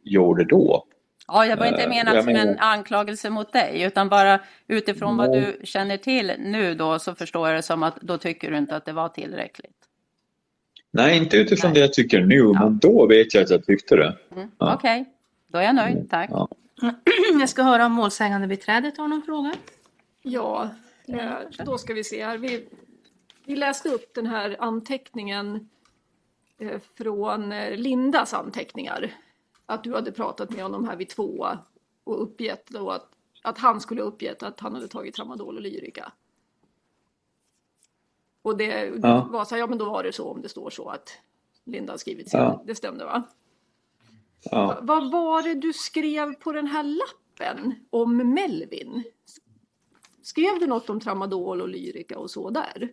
[0.04, 0.86] gjorde då.
[1.28, 5.18] Ja, jag var inte Eh, menat jag som en anklagelse mot dig, utan bara utifrån
[5.18, 5.42] vad Nej.
[5.42, 8.76] du känner till nu då så förstår jag det som att då tycker du inte
[8.76, 9.83] att det var tillräckligt.
[10.96, 11.74] Nej, inte utifrån Nej.
[11.76, 12.54] det jag tycker nu, Ja.
[12.54, 14.18] men då vet jag att jag tyckte det.
[14.36, 14.52] Mm.
[14.58, 14.76] Ja.
[14.76, 15.06] Okej,
[15.48, 16.30] då är jag nöjd, tack.
[16.34, 16.48] Ja.
[17.40, 19.54] Jag ska höra om målsägande beträdet har någon fråga.
[20.22, 20.70] Ja,
[21.66, 22.38] då ska vi se här.
[22.38, 22.68] Vi,
[23.46, 25.70] vi läste upp den här anteckningen
[26.60, 29.12] eh, från eh, Lindas anteckningar.
[29.66, 31.48] Att du hade pratat med honom här vid två
[32.04, 33.10] och uppgett då att,
[33.42, 36.12] att han skulle ha uppgett att han hade tagit tramadol och lyrika.
[38.44, 39.28] Och det Ja.
[39.32, 41.10] var så här, ja men då var det så om det står så att
[41.66, 42.40] Linda har skrivit sin.
[42.40, 42.64] Ja.
[42.66, 43.24] Det stämde va?
[44.52, 44.80] Ja.
[44.82, 49.04] Vad var det du skrev på den här lappen om Melvin?
[50.22, 52.90] Skrev du något om tramadol och lyrika och så där?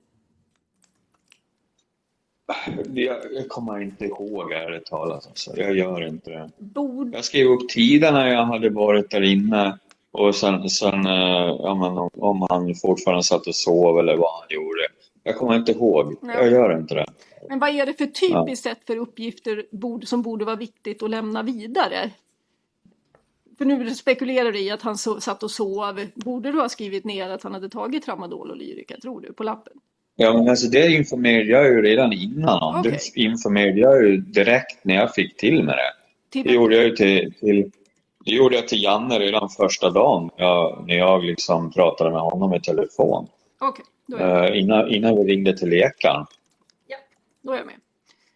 [2.92, 5.26] Jag, jag kommer inte ihåg ärligt talat.
[5.26, 5.57] Alltså.
[5.57, 6.51] Jag gör inte det.
[6.59, 7.14] Bord...
[7.14, 9.78] Jag skrev upp tiderna jag hade varit där inne
[10.11, 14.30] och sen, sen eh, ja, men om, om han fortfarande satt och sov eller vad
[14.40, 14.88] han gjorde.
[15.23, 16.16] Jag kommer inte ihåg.
[16.23, 16.37] Nej.
[16.37, 17.07] Jag gör inte det.
[17.49, 19.66] Men vad är det för typiskt sätt för uppgifter
[20.07, 22.11] som borde vara viktigt att lämna vidare?
[23.59, 26.07] För nu spekulerar du i att han so satt och sov.
[26.14, 29.43] Borde du ha skrivit ner att han hade tagit tramadol och lyrika, tror du, på
[29.43, 29.73] lappen?
[30.16, 32.79] Ja, men alltså det informerade jag ju redan innan.
[32.79, 32.99] Okej.
[33.14, 35.93] Det informerade jag ju direkt när jag fick till med det.
[36.31, 36.47] Till...
[36.47, 37.71] Det gjorde jag ju till, till,
[38.25, 42.55] det gjorde jag till Janne redan första dagen jag, när jag liksom pratade med honom
[42.55, 43.27] i telefon.
[43.61, 46.27] Okej, är jag- Eh, innan, innan vi ringde till läkaren.
[47.43, 47.81] då är jag med.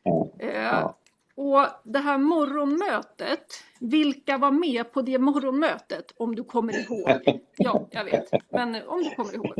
[0.02, 0.28] Ja.
[0.38, 0.96] Eh, Ja.
[1.36, 3.44] Och det här morgonmötet,
[3.80, 7.08] vilka var med på det morgonmötet om du kommer ihåg?
[7.56, 9.54] Ja, jag vet, men om du kommer ihåg.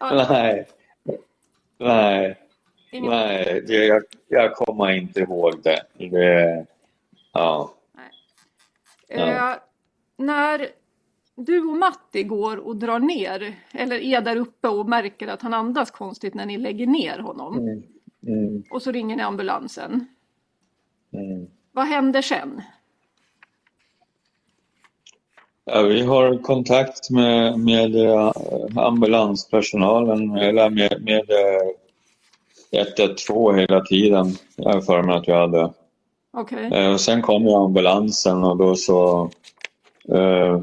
[0.00, 0.68] Ja, Nej.
[1.78, 2.38] Nej.
[2.90, 3.10] ingen...
[3.10, 5.82] Nej, det, jag, jag kommer inte ihåg det.
[6.10, 6.66] det
[7.32, 7.74] ja.
[9.08, 9.52] Eh,
[10.16, 10.68] när
[11.44, 15.54] du och Matti går och drar ner, eller är där uppe och märker att han
[15.54, 17.82] andas konstigt när ni lägger ner honom, Mm,
[18.26, 20.06] mm, och så ringer ni ambulansen.
[21.12, 21.46] mm.
[21.72, 22.62] Vad händer sen?
[25.64, 28.32] Ja, vi har kontakt med, med eh,
[28.76, 34.26] ambulanspersonalen eller med, med eh, 112 hela tiden.
[34.56, 35.72] Jag har för mig att vi hade.
[36.32, 39.30] Okej, Eh, och sen kom ambulansen och då så
[40.08, 40.60] eh,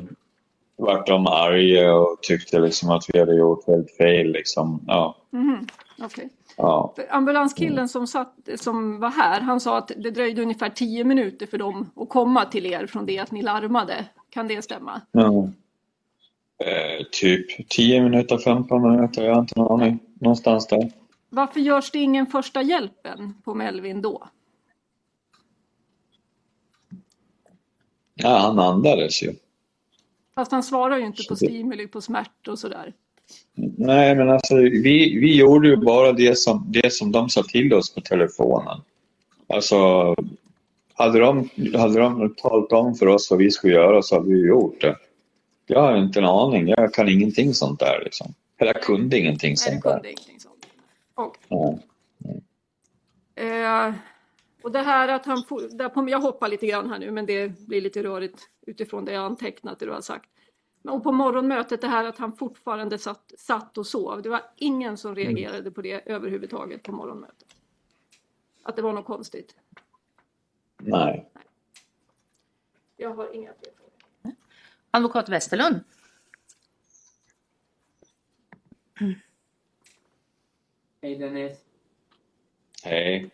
[0.78, 4.32] vart de arga och tyckte liksom att vi hade gjort helt fel.
[4.32, 4.84] Liksom.
[4.88, 5.68] Ja, mhm,
[6.02, 6.30] okej.
[6.58, 6.94] ja.
[7.10, 11.58] Ambulanskillen som, satt, som var här, han sa att det dröjde ungefär 10 minuter för
[11.58, 14.06] dem att komma till er från det att ni larmade.
[14.30, 15.02] Kan det stämma?
[15.12, 15.50] ja.
[16.66, 20.00] Eh, typ 10 minuter, 15 minuter, jag har inte någon aning.
[20.20, 20.92] Någonstans där.
[21.30, 24.28] Varför görs det ingen första hjälpen på Melvin då?
[28.16, 29.34] Ja, han andades ju.
[30.38, 32.94] Fast han svarar ju inte på stimuli, på smärta och sådär.
[33.78, 37.74] Nej, men alltså vi, vi gjorde ju bara det som, det som de sa till
[37.74, 38.82] oss på telefonen.
[39.48, 39.78] Alltså,
[40.94, 44.48] hade de, hade de talat om för oss vad vi skulle göra så hade vi
[44.48, 44.96] gjort det.
[45.66, 46.68] Jag har inte en aning.
[46.68, 48.02] Jag kan ingenting sånt där.
[48.04, 48.34] Liksom.
[48.58, 49.94] Eller jag kunde ingenting Nej, sånt där.
[49.94, 50.66] kunde ingenting sånt.
[51.16, 51.80] Och, Ja.
[53.36, 53.94] eh,
[54.68, 57.68] och det här att han där på, jag hoppar lite grann här nu men det
[57.68, 60.30] blir lite rörigt utifrån det jag antecknat det du har sagt.
[60.84, 64.22] Och på morgonmötet det här att han fortfarande satt, satt och sov.
[64.22, 67.56] Det var ingen som reagerade på det överhuvudtaget på morgonmötet.
[68.64, 69.56] Att det var något konstigt.
[70.78, 71.30] Nej.
[72.98, 74.36] Jag har inga fler frågor.
[74.92, 75.80] Advokat Westerlund.
[81.02, 81.58] Hej Dennis.
[82.84, 83.32] Hej.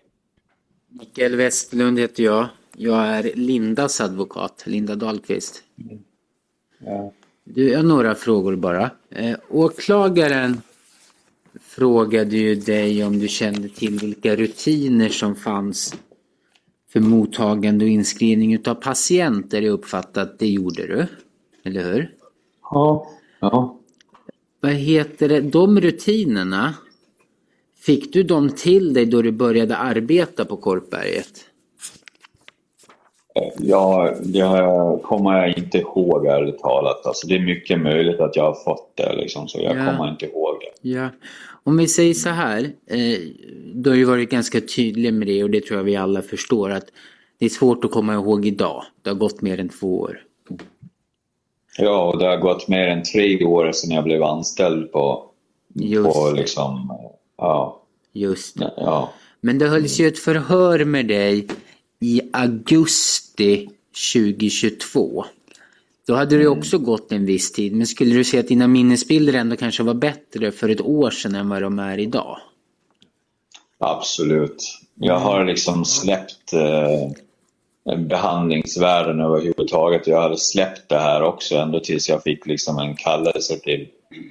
[0.99, 2.47] Mikael Westlund heter jag.
[2.77, 5.63] Jag är Lindas advokat, Linda Dahlqvist.
[6.77, 7.13] Ja.
[7.43, 8.91] Du, jag har några frågor bara.
[9.09, 10.61] Eh, åklagaren
[11.61, 15.95] frågade ju dig om du kände till vilka rutiner som fanns
[16.89, 19.61] för mottagande och inskrivning utav patienter.
[19.61, 21.07] Jag uppfattat det gjorde du.
[21.63, 22.15] Eller hur?
[22.61, 23.09] Ja.
[23.39, 23.79] ja.
[24.59, 25.41] Vad heter det?
[25.41, 26.73] De rutinerna,
[27.85, 31.45] fick du dem till dig då du började arbeta på Korpberget?
[33.59, 37.05] Ja, det kommer jag inte ihåg ärligt talat.
[37.05, 39.85] Alltså, det är mycket möjligt att jag har fått det, liksom, så jag Ja.
[39.85, 40.89] kommer inte ihåg det.
[40.89, 41.09] Ja,
[41.63, 42.63] om vi säger så här.
[42.87, 43.19] Eh,
[43.73, 46.69] du har ju varit ganska tydlig med det och det tror jag vi alla förstår
[46.71, 46.85] att
[47.39, 48.83] det är svårt att komma ihåg idag.
[49.01, 50.19] Det har gått mer än två år.
[51.77, 55.25] Ja, och det har gått mer än tre år sedan jag blev anställd på,
[55.73, 56.91] Just, på liksom,
[57.43, 57.81] ja,
[58.13, 61.47] just ja, Men det hölls ju ett förhör med dig
[61.99, 63.69] i augusti
[64.13, 65.25] 2022.
[66.07, 69.33] Då hade det också gått en viss tid, men skulle du säga att dina minnesbilder
[69.33, 72.37] ändå kanske var bättre för ett år sedan än vad de är idag?
[73.79, 74.79] Absolut.
[74.95, 80.07] Jag har liksom släppt eh, behandlingsvärlden överhuvudtaget.
[80.07, 83.87] Jag hade släppt det här också ända tills jag fick liksom en kallelse till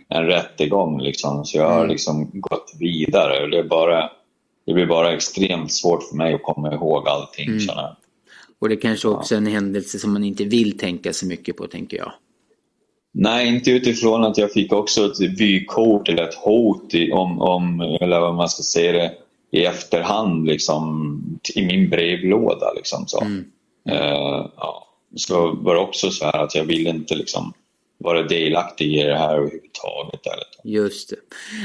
[0.09, 1.01] en rättegång.
[1.01, 1.45] Liksom.
[1.45, 3.47] Så jag har liksom gått vidare.
[3.47, 4.11] Det, är bara,
[4.67, 7.49] det blir bara extremt svårt för mig att komma ihåg allting.
[7.49, 7.69] Mm.
[8.59, 11.67] Och det kanske också är en händelse som man inte vill tänka så mycket på,
[11.67, 12.13] tänker jag.
[13.15, 17.81] Nej, inte utifrån att jag fick också ett vykort eller ett hot i, om, om,
[18.01, 19.13] eller vad man ska säga det,
[19.51, 22.73] i efterhand liksom, i min brevlåda.
[22.73, 23.21] Liksom, så.
[23.21, 23.45] Mm.
[23.89, 24.87] Eh, ja.
[25.17, 27.53] så var det också så här att jag ville inte liksom,
[28.03, 30.27] vara delaktig i det här överhuvudtaget.
[30.27, 30.73] Eller.
[30.75, 31.17] Just det.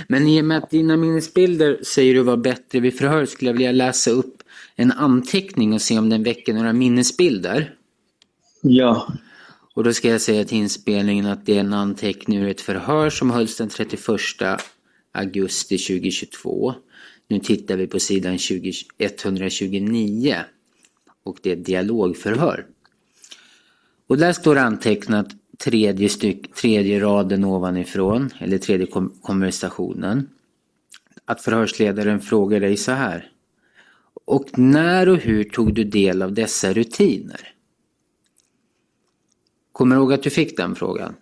[0.07, 3.57] Men i och med att dina minnesbilder säger du var bättre vid förhör skulle jag
[3.57, 4.43] vilja läsa upp
[4.75, 7.73] en anteckning och se om den väcker några minnesbilder.
[8.61, 9.13] Ja.
[9.73, 13.09] Och då ska jag säga till inspelningen att det är en anteckning ur ett förhör
[13.09, 14.01] som hölls den 31
[15.11, 16.73] augusti 2022.
[17.27, 20.35] Nu tittar vi på sidan 20, 129
[21.23, 22.65] och det är ett dialogförhör.
[24.07, 25.27] Och där står antecknat
[25.57, 28.87] tredje, styck, tredje raden ovanifrån, eller tredje
[29.21, 30.29] konversationen.
[31.25, 33.31] Att förhörsledaren frågar dig så här.
[34.25, 37.53] Och när och hur tog du del av dessa rutiner?
[39.71, 41.15] Kommer du ihåg att du fick den frågan?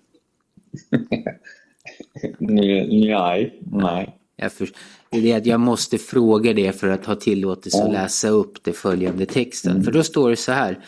[2.40, 3.60] Nej.
[3.72, 4.18] Nej.
[4.36, 4.70] Jag, för,
[5.10, 8.74] det är att jag måste fråga det för att ha tillåtelse att läsa upp det
[8.74, 9.84] följande texten.
[9.84, 10.80] För då står det så här.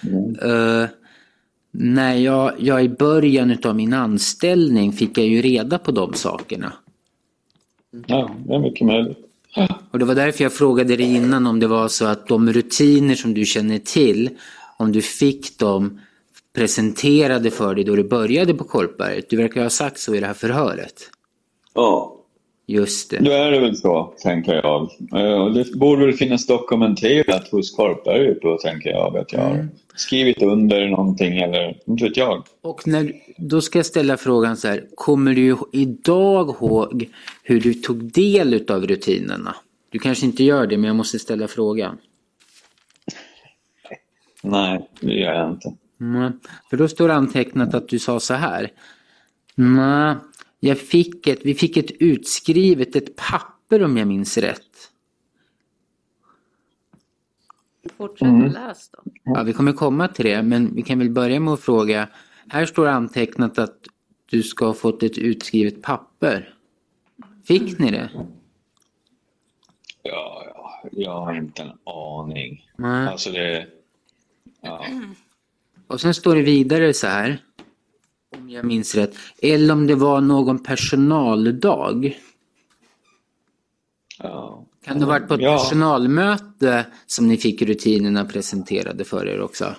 [0.42, 0.90] eh,
[1.80, 6.74] när jag, jag i början av min anställning fick jag ju reda på de sakerna.
[8.06, 9.18] Ja, det är mycket möjligt.
[9.92, 13.16] Och det var därför jag frågade dig innan om det var så att de rutiner
[13.16, 14.30] som du känner till,
[14.78, 16.00] om du fick dem
[16.56, 19.30] presenterade för dig då du började på Korpberget.
[19.30, 20.94] Du verkar ha sagt så i det här förhöret.
[21.74, 22.14] Ja.
[22.70, 23.20] Just det.
[23.20, 24.82] Då är det väl så, tänker jag.
[25.16, 29.18] Eh, Det borde väl finnas dokumenterat hos Korpberget då, tänker jag.
[29.18, 29.68] Att jag har
[29.98, 32.44] skrivit under någonting eller inte vet jag.
[32.62, 37.10] Och när, då ska jag ställa frågan så här, kommer du idag ihåg
[37.44, 39.56] hur du tog del av rutinerna?
[39.90, 41.98] Du kanske inte gör det, men jag måste ställa frågan.
[44.44, 45.74] Nej, det gör jag inte.
[46.02, 46.40] Mm.
[46.70, 48.72] För då står antecknat att du sa så här.
[49.56, 50.16] Nej,
[50.60, 54.62] jag fick ett, vi fick ett utskrivet, ett papper om jag minns rätt.
[57.98, 58.46] Fortsätt Mm.
[58.48, 59.12] att läsa då.
[59.24, 62.10] Ja, vi kommer komma till det, men vi kan väl börja med att fråga.
[62.50, 63.78] Här står antecknat att
[64.26, 66.54] du ska ha fått ett utskrivet papper.
[67.46, 68.10] Fick ni det?
[70.02, 72.70] Ja, ja, jag har inte en aning.
[72.78, 73.08] Nej.
[73.08, 73.68] Alltså det...
[74.62, 74.86] Ja.
[75.88, 77.44] Och sen står det vidare så här.
[78.38, 79.16] Om jag minns rätt.
[79.42, 82.18] Eller om det var någon personaldag.
[84.20, 84.66] ja.
[84.88, 85.58] Kan det ha varit på ett Ja.
[85.58, 89.76] personalmöte som ni fick rutinerna presenterade för er också?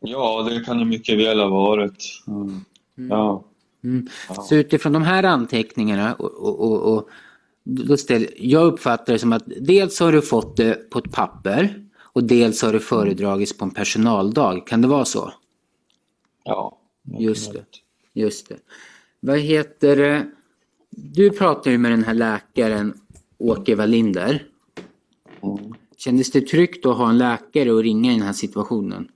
[0.00, 2.22] Ja, det kan det mycket väl ha varit.
[2.94, 3.44] Ja.
[3.84, 4.08] Mm.
[4.48, 7.08] Så utifrån de här anteckningarna och, och, och, och
[7.64, 11.84] då ställer, jag uppfattar det som att dels har du fått det på ett papper
[12.00, 14.66] och dels har det föredragits på en personaldag.
[14.66, 15.32] Kan det vara så?
[16.44, 16.78] Ja.
[17.18, 17.64] Just det.
[18.14, 18.56] Just det.
[19.20, 20.26] Vad heter det?
[20.90, 22.94] Du pratade ju med den här läkaren
[23.38, 24.46] Åke Wallinder.
[25.42, 25.74] Mm.
[25.96, 29.08] Kändes det tryggt att ha en läkare och ringa i den här situationen?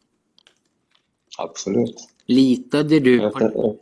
[1.38, 2.08] Absolut.
[2.26, 3.76] Litade du Jag, på...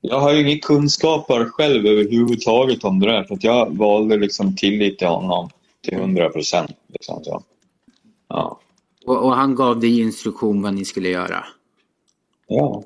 [0.00, 3.24] jag har ju inga kunskaper själv överhuvudtaget om det där.
[3.24, 5.50] För att jag valde liksom tillit till honom
[5.80, 6.70] till 100 procent.
[6.88, 7.42] Liksom, så.
[8.28, 8.60] ja.
[9.06, 11.44] Och, och han gav dig instruktion vad ni skulle göra?
[12.46, 12.84] Ja.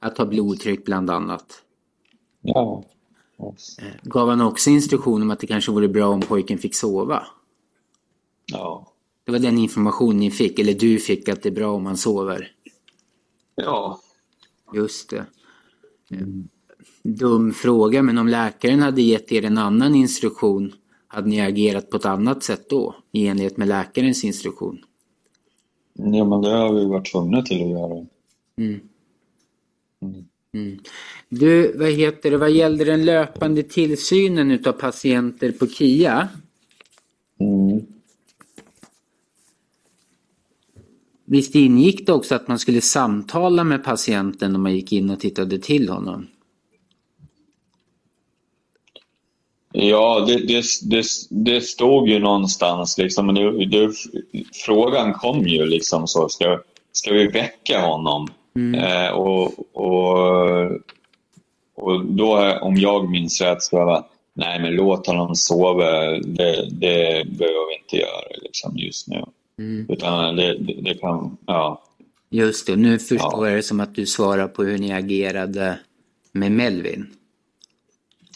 [0.00, 1.62] Att ta blodtryck bland annat.
[2.40, 2.84] Ja.
[4.02, 7.26] Gav han också instruktion om att det kanske vore bra om pojken fick sova?
[8.46, 8.92] Ja.
[9.24, 11.96] Det var den information ni fick, eller du fick, att det är bra om han
[11.96, 12.52] sover.
[13.54, 14.00] Ja.
[14.74, 15.26] Just det.
[17.02, 20.72] Dum fråga, men om läkaren hade gett er en annan instruktion,
[21.06, 22.94] hade ni agerat på ett annat sätt då?
[23.12, 24.78] I enlighet med läkarens instruktion?
[25.92, 28.06] Ja, men det har vi varit tvungna till att göra.
[28.56, 28.80] Mm.
[30.02, 30.24] Mm.
[31.28, 36.28] Du, vad heter det, vad gällde den löpande tillsynen utav patienter på KIA?
[37.40, 37.86] Mm.
[41.24, 45.20] Visst ingick det också att man skulle samtala med patienten när man gick in och
[45.20, 46.26] tittade till honom?
[49.72, 53.26] Ja, det, det, det, det stod ju någonstans liksom.
[53.26, 53.92] Men det, det,
[54.52, 56.28] frågan kom ju liksom så.
[56.28, 56.60] Ska,
[56.92, 58.28] ska vi väcka honom?
[58.74, 60.70] Eh, och, och,
[61.74, 65.90] och då, om jag minns rätt, så var nej men låt honom sova.
[66.10, 69.24] Det, det behöver vi inte göra liksom, just nu.
[69.88, 71.82] Utan det, det, det kan, ja.
[72.30, 75.78] Just det, nu förstår jag det som att du svarar på hur ni agerade
[76.32, 77.06] med Melvin.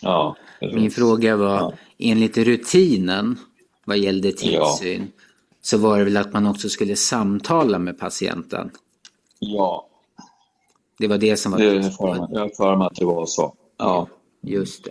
[0.03, 1.73] ja Min fråga var, Ja.
[1.99, 3.39] enligt rutinen
[3.85, 5.09] vad gällde tillsyn,
[5.63, 8.71] så var det väl att man också skulle samtala med patienten?
[9.39, 9.89] Ja,
[10.99, 13.55] Det var det som var det jag har för mig att det var så.
[13.77, 14.09] Ja.
[14.43, 14.91] Just det.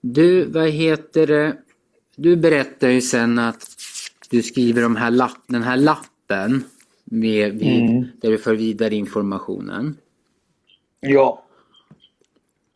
[0.00, 1.56] Du, vad heter det?
[2.16, 3.66] Du berättar ju sen att
[4.30, 6.64] du skriver de här lapp, den här lappen
[7.04, 9.96] med, vid, där du för vidare informationen.
[11.00, 11.44] Ja.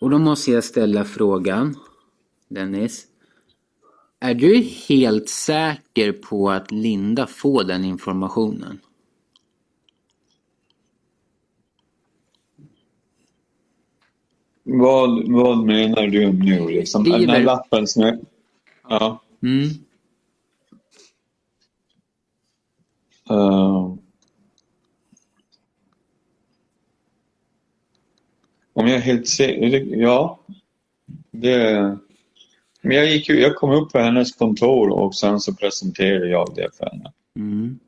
[0.00, 1.76] Och då måste jag ställa frågan,
[2.48, 3.06] Dennis.
[4.20, 4.56] Är du
[4.88, 8.78] helt säker på att Linda får den informationen?
[14.62, 16.68] Vad, vad menar du nu?
[16.68, 17.04] Liksom?
[17.04, 18.18] Den här lappen som jag...
[18.88, 19.22] Ja.
[19.42, 19.68] Mm.
[23.30, 23.96] eh,
[28.72, 29.96] om jag är helt säker?
[29.96, 30.40] Ja.
[31.30, 31.98] Det...
[32.80, 36.76] Men jag, gick, jag kom upp på hennes kontor och sen så presenterade jag det
[36.76, 37.12] för henne.
[37.36, 37.78] Mm.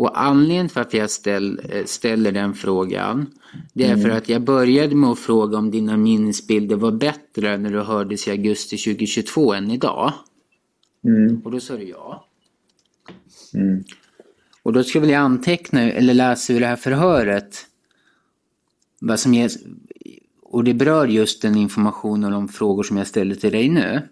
[0.00, 3.26] Och anledningen för att jag ställ, eh, ställer den frågan
[3.72, 7.70] det är för att jag började med att fråga om dina minnesbilder var bättre när
[7.70, 10.12] du hördes i augusti 2022 än idag.
[11.04, 11.40] Mm.
[11.44, 12.26] Och då sa du ja.
[13.54, 13.84] Mm.
[14.62, 17.66] Och då skulle jag anteckna eller läsa ur det här förhöret
[19.00, 19.58] vad som ges,
[20.42, 24.08] och det berör just den information och de frågor som jag ställer till dig nu.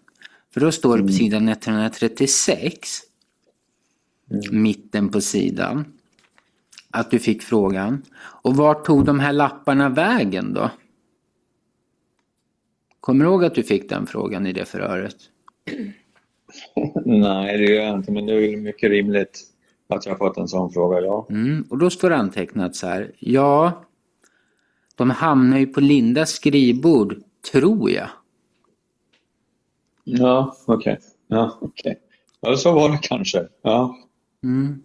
[0.54, 3.07] För då står det på sidan 136,
[4.50, 5.84] mitten på sidan,
[6.90, 8.02] att du fick frågan.
[8.42, 10.70] Och vart tog de här lapparna vägen då?
[13.00, 15.16] Kommer du ihåg att du fick den frågan i det förhöret?
[17.04, 19.40] Nej, det gör jag inte, men det är mycket rimligt
[19.88, 21.26] att jag fått en sån fråga, ja.
[21.30, 23.12] Mm, och då står det antecknat så här.
[23.18, 23.84] Ja,
[24.94, 27.22] de hamnar ju på Lindas skrivbord,
[27.52, 28.08] tror jag.
[30.04, 30.98] Ja, okej.
[31.26, 31.98] Ja, okej.
[32.40, 33.48] Ja, så var det kanske.
[33.62, 33.96] Ja.
[34.44, 34.82] Mm.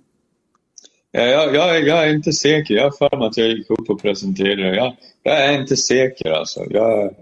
[1.12, 2.76] Ja, jag, jag, jag är inte säker.
[2.76, 4.76] Jag har för mig att jag gick upp och presenterade.
[4.76, 6.66] Jag, jag är inte säker alltså.
[6.70, 7.14] Jag är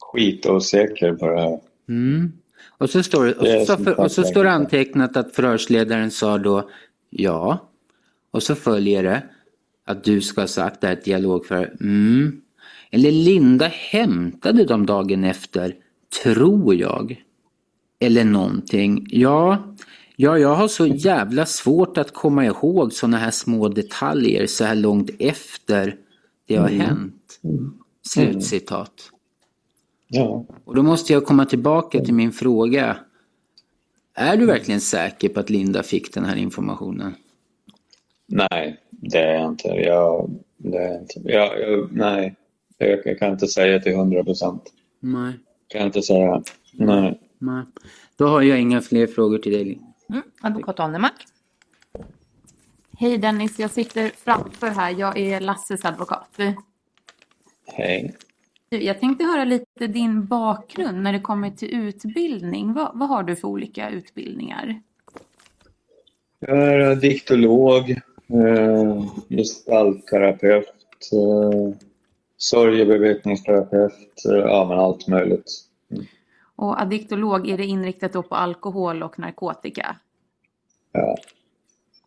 [0.00, 1.60] skitosäker på det här.
[1.88, 2.32] Mm.
[2.78, 6.70] Och så står det, och så, för, och så står antecknat att förhörsledaren sa då
[7.10, 7.68] ja.
[8.30, 9.22] Och så följer det
[9.84, 11.76] att du ska ha sagt det här ett dialogförhör.
[11.80, 12.40] Mm.
[12.90, 15.74] Eller Linda hämtade dem dagen efter,
[16.22, 17.22] tror jag.
[18.00, 19.06] Eller någonting.
[19.10, 19.71] Ja,
[20.22, 24.74] ja, jag har så jävla svårt att komma ihåg sådana här små detaljer så här
[24.74, 25.96] långt efter
[26.46, 27.40] det har hänt.
[28.06, 28.92] Slutcitat.
[30.08, 30.46] Ja.
[30.64, 32.96] Och då måste jag komma tillbaka till min fråga.
[34.14, 37.14] Är du verkligen säker på att Linda fick den här informationen?
[38.26, 39.68] Nej, det är jag inte.
[39.68, 41.20] Jag, det är inte.
[41.24, 42.34] Jag, jag, nej,
[42.78, 44.62] jag, jag kan inte säga till hundra procent.
[45.00, 45.32] Nej,
[45.68, 46.42] Kan jag inte säga.
[46.72, 47.20] Nej.
[47.38, 47.64] nej.
[48.16, 49.80] Då har jag inga fler frågor till dig.
[50.12, 51.26] Mm, advokat Annemark.
[52.98, 54.90] Hej Dennis, jag sitter framför här.
[54.98, 56.38] Jag är Lasses advokat.
[57.66, 58.16] Hej.
[58.68, 62.72] Jag tänkte höra lite din bakgrund när det kommer till utbildning.
[62.72, 64.80] Vad, vad har du för olika utbildningar?
[66.38, 70.66] Jag är diktolog, eh, gestaltterapeut,
[71.12, 71.76] eh,
[72.36, 75.50] sorgebevetningsterapeut, eh, ja men allt möjligt.
[76.56, 79.96] Och addiktolog, är det inriktat då på alkohol och narkotika?
[80.92, 81.16] Ja,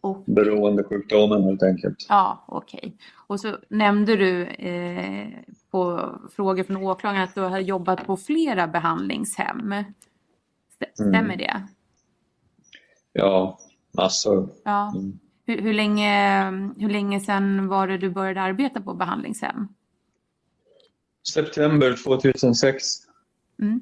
[0.01, 2.05] Och, beroendesjukdomen helt enkelt.
[2.09, 2.97] ja, okej.
[3.27, 5.27] Och så nämnde du eh,
[5.71, 9.71] på frågor från åklagaren att du har jobbat på flera behandlingshem.
[10.69, 11.67] St- Stämmer det?
[13.13, 13.59] Ja,
[13.91, 14.49] massor.
[14.63, 14.93] Ja.
[14.95, 15.19] Mm.
[15.45, 16.43] Hur, hur, länge,
[16.77, 19.67] hur länge sedan var det du började arbeta på behandlingshem?
[21.33, 22.85] September 2006.
[23.61, 23.79] Mm.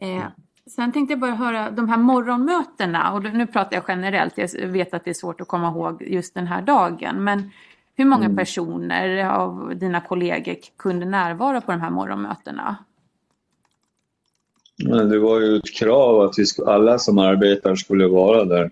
[0.00, 0.24] Eh,
[0.70, 4.94] sen tänkte jag bara höra de här morgonmötena, och nu pratar jag generellt, jag vet
[4.94, 7.50] att det är svårt att komma ihåg just den här dagen, men
[7.96, 12.76] hur många personer av dina kollegor kunde närvara på de här morgonmötena?
[14.84, 18.70] Men det var ju ett krav att vi sk- alla som arbetar skulle vara där.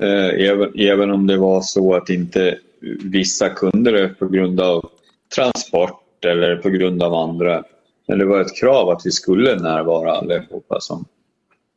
[0.00, 2.58] Eh, även, även om det var så att inte
[3.04, 4.90] vissa kunde det på grund av
[5.36, 7.64] transport eller på grund av andra.
[8.10, 11.04] Men det var ett krav att vi skulle närvara allihopa som,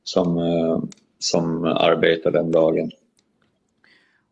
[0.04, 0.80] som, eh,
[1.20, 2.92] som arbetar den dagen.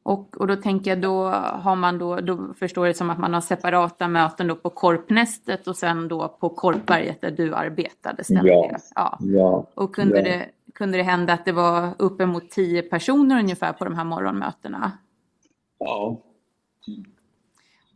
[0.04, 3.34] Och, och då tänker jag då har man då, då förstår det som att man
[3.34, 8.24] har separata möten då på Korpnästet och sen då på Korpberget där du arbetade.
[8.24, 8.78] Stämmer Ja.
[8.96, 9.18] ja.
[9.20, 9.68] Ja.
[9.74, 10.24] Och kunde, Ja.
[10.24, 14.92] det, kunde det hända att det var uppemot tio personer ungefär på de här morgonmötena?
[15.80, 16.22] ja.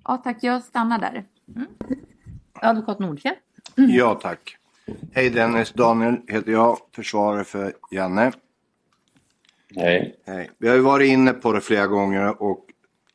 [0.08, 1.26] Ja tack, jag stannar där.
[2.62, 3.36] Advokat Nordfjell.
[3.76, 4.58] Ja, tack.
[5.14, 8.32] Hej Dennis, Daniel heter jag, försvarare för Janne.
[9.72, 10.16] Nej.
[10.26, 10.52] Hej.
[10.58, 12.66] Vi har ju varit inne på det flera gånger och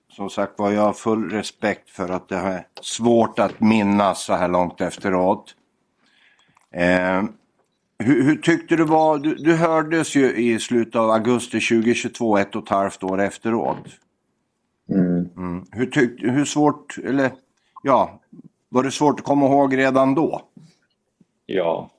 [0.08, 4.34] som sagt var, jag har full respekt för att det är svårt att minnas så
[4.34, 5.54] här långt efteråt.
[6.74, 7.22] Eh,
[7.98, 12.56] hur, hur tyckte du var, du, du hördes ju i slutet av augusti 2022, ett
[12.56, 13.86] och ett halvt år efteråt.
[14.90, 15.28] Mm.
[15.36, 15.64] Mm.
[15.72, 17.30] Hur, tyck, hur svårt, eller
[17.82, 18.20] ja,
[18.70, 20.42] var det svårt att komma ihåg redan då?
[21.46, 21.90] Ja.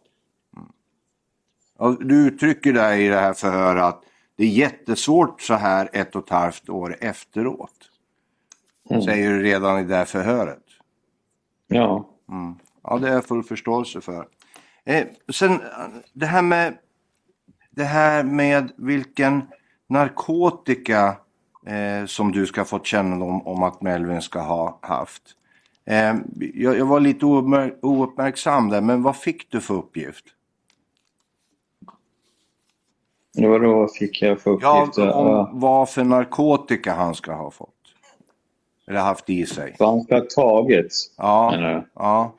[2.00, 4.04] Du uttrycker dig i det här förhöret att
[4.36, 7.90] det är jättesvårt så här ett och ett halvt år efteråt.
[8.90, 9.02] Mm.
[9.02, 10.64] Säger du redan i det här förhöret.
[11.68, 12.10] Ja.
[12.30, 12.56] Mm.
[12.84, 14.28] Ja, det har jag full förståelse för.
[14.84, 15.62] Eh, sen
[16.14, 16.78] det här med
[17.70, 19.44] det här med vilken
[19.90, 21.18] narkotika
[21.66, 25.22] eh, som du ska fått kännedom om att Melvin ska ha haft.
[25.86, 26.16] Eh,
[26.54, 30.26] jag, jag var lite ouppmär- ouppmärksam där, men vad fick du för uppgift?
[33.38, 35.08] Vadå fick jag för Ja, uppgifter?
[35.08, 35.14] Ja,
[35.48, 37.70] om vad för narkotika han ska ha fått.
[38.88, 39.76] Eller haft i sig.
[39.80, 41.88] Vad han ska ha tagit, Ja, du?
[41.96, 42.34] ja,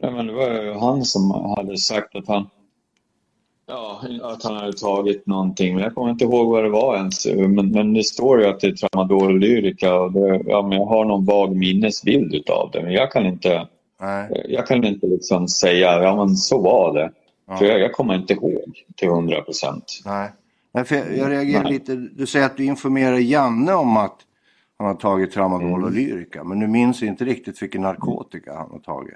[0.00, 2.50] Ja, men det var ju han som hade sagt att han
[3.68, 5.74] Ja, att han hade tagit någonting.
[5.74, 7.26] Men jag kommer inte ihåg vad det var ens.
[7.26, 9.94] Men, men det står ju att det är tramadol och lyrika.
[9.94, 12.82] Och det, ja, men jag har någon vag minnesbild utav det.
[12.82, 13.68] Men jag kan inte,
[14.00, 14.46] nej.
[14.48, 17.10] jag kan inte liksom säga ja men så var det.
[17.48, 17.56] Ja.
[17.56, 20.00] För jag, jag kommer inte ihåg till hundra procent.
[20.04, 20.30] Nej.
[20.74, 21.72] Nej, för jag, jag reagerar Nej.
[21.72, 21.94] lite.
[21.96, 24.16] Du säger att du informerar Janne om att
[24.78, 25.84] han har tagit tramadol Mm.
[25.84, 26.44] och lyrika.
[26.44, 29.14] Men du minns inte riktigt vilken narkotika han har tagit.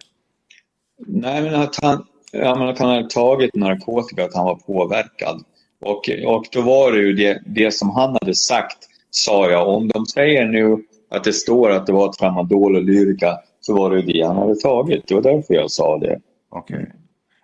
[1.06, 5.44] Nej, men att han, ja, men att han hade tagit narkotika, att han var påverkad.
[5.80, 8.78] Och, och då var det ju det, det som han hade sagt,
[9.10, 9.68] sa jag.
[9.68, 13.90] Om de säger nu att det står att det var tramadol och lyrika så var
[13.90, 15.06] det ju det han hade tagit.
[15.06, 16.20] Det var därför jag sa det.
[16.48, 16.92] Okej.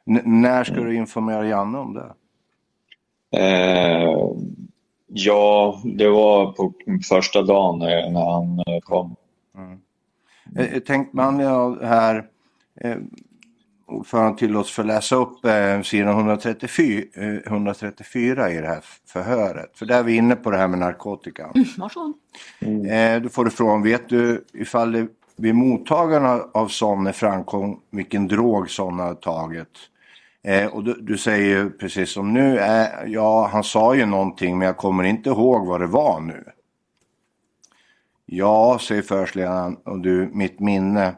[0.06, 2.14] N- när ska du informera Janne om det?
[3.38, 4.30] Eh,
[5.08, 6.72] ja, det var på
[7.08, 9.16] första dagen när, han eh, kom.
[11.12, 12.26] Med anledning av det här
[12.80, 12.96] eh,
[13.86, 19.70] ordföranden tillåts för läsa upp eh, sidan 134, eh, 134 i det här förhöret.
[19.74, 21.50] För där är vi inne på det här med narkotika.
[21.78, 22.14] Varsågod.
[22.90, 25.06] Eh, då får du frågan, vet du ifall det
[25.36, 29.78] vid mottagarna av Sonne framkom vilken drog Sonne hade tagit?
[30.42, 34.58] Eh, och du, du säger ju precis som nu, eh, ja han sa ju någonting
[34.58, 36.44] men jag kommer inte ihåg vad det var nu.
[38.26, 41.14] Ja, säger förhörsledaren, och du, mitt minne,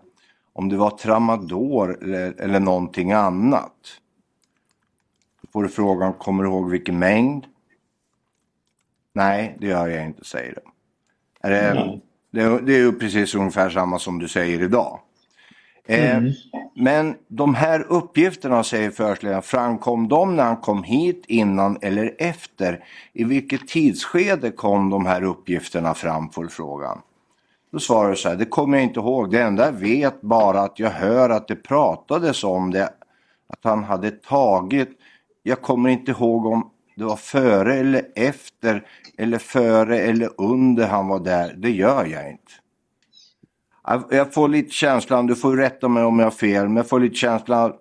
[0.59, 3.73] om det var tramador eller, eller någonting annat.
[5.43, 7.45] Då får du frågan, kommer du ihåg vilken mängd?
[9.13, 10.61] Nej, det gör jag inte, säger du.
[11.49, 12.01] Är det, Mm.
[12.31, 15.01] det, det är ju precis ungefär samma som du säger idag.
[15.87, 16.23] Eh,
[16.75, 22.85] Men de här uppgifterna, säger förhörsledaren, framkom de när han kom hit, innan eller efter?
[23.13, 27.01] I vilket tidsskede kom de här uppgifterna fram, får frågan.
[27.73, 29.31] Då svarar du så här, det kommer jag inte ihåg.
[29.31, 32.85] Det enda jag vet bara att jag hör att det pratades om det,
[33.49, 34.91] att han hade tagit.
[35.43, 38.87] Jag kommer inte ihåg om det var före eller efter
[39.19, 41.55] eller före eller under han var där.
[41.57, 42.53] Det gör jag inte.
[44.11, 47.01] Jag- får lite känslan, du får rätta mig om jag har fel, men jag får
[47.01, 47.73] lite känslan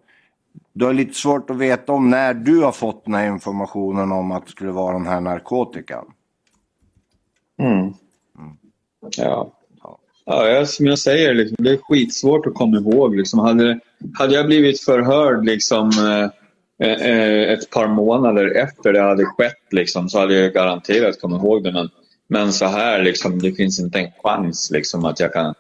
[0.74, 4.32] du har lite svårt att veta om när du har fått den här informationen om
[4.32, 6.06] att det skulle vara den här narkotikan.
[7.60, 7.94] Mm.
[9.18, 9.52] Ja.
[10.30, 13.16] Ja, som jag säger, liksom, det är skitsvårt att komma ihåg.
[13.16, 13.40] Liksom.
[13.40, 13.80] Hade,
[14.14, 15.92] hade jag blivit förhörd liksom,
[16.80, 21.44] eh, eh, ett par månader efter det hade skett liksom, så hade jag garanterat kommit
[21.44, 21.72] ihåg det.
[21.72, 21.90] Men,
[22.28, 25.54] men så här, liksom, det finns inte en chans liksom, att jag kan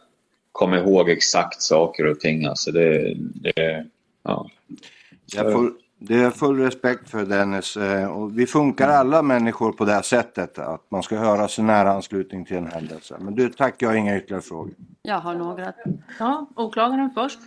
[0.51, 2.45] komma ihåg exakt saker och ting.
[2.45, 3.85] Alltså, det, det,
[4.23, 4.49] ja.
[5.35, 7.77] Jag får, det är full respekt för Dennis.
[7.77, 10.59] eh, Och vi funkar alla människor på det här sättet.
[10.59, 13.17] Att man ska höra sig nära anslutning till en händelse.
[13.19, 13.75] Men du, tack.
[13.81, 14.73] Jag har inga ytterligare frågor.
[15.01, 15.73] Jag har några.
[16.19, 17.39] Ja, åklagaren först.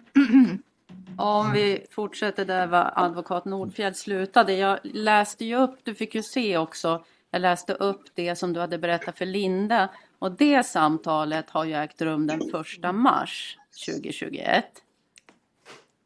[1.17, 4.53] Om vi fortsätter där vad advokat Nordfjell slutade.
[4.53, 8.61] Jag läste ju upp, du fick ju se också, jag läste upp det som du
[8.61, 9.89] hade berättat för Linda.
[10.19, 12.41] Och det samtalet har ju ägt rum den
[12.85, 14.65] 1 mars 2021.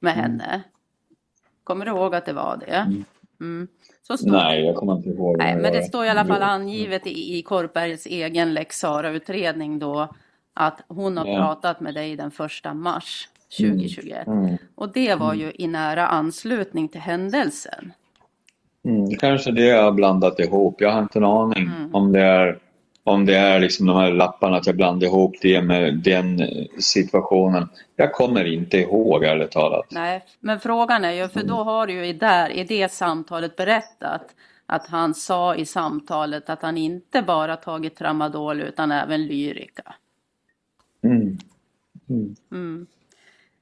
[0.01, 0.63] Med henne.
[1.65, 3.03] Kommer du ihåg att det var det?
[3.41, 3.69] Mm.
[4.03, 5.39] Står, Nej, jag kommer inte ihåg.
[5.39, 10.09] nej, men det står i alla fall angivet i, i Korpbergs egen lex Sarah-utredning då
[10.55, 11.37] att hon har Ja.
[11.37, 13.29] pratat med dig den första mars
[13.59, 14.27] 2021.
[14.27, 14.57] Mm.
[14.75, 17.93] Och det var ju i nära anslutning till händelsen.
[18.85, 20.81] Mm, kanske det jag har blandat ihop.
[20.81, 21.95] Jag har inte en aning Mm.
[21.95, 22.59] om det är
[23.05, 26.67] om det är liksom de här lapparna, att jag blandar ihop det med den eh,
[26.79, 27.69] situationen.
[27.97, 29.87] Jag kommer inte ihåg ärligt talat.
[29.91, 33.57] Nej, men frågan är ju, för då har du ju i, där, i det samtalet
[33.57, 34.35] berättat
[34.67, 39.95] att han sa i samtalet att han inte bara tagit tramadol utan även lyrika.
[41.03, 41.39] Mm.
[42.53, 42.87] Mm.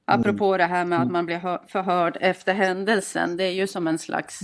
[0.05, 3.87] Apropå det här med att man blir hö- förhörd efter händelsen, det är ju som
[3.87, 4.39] en slags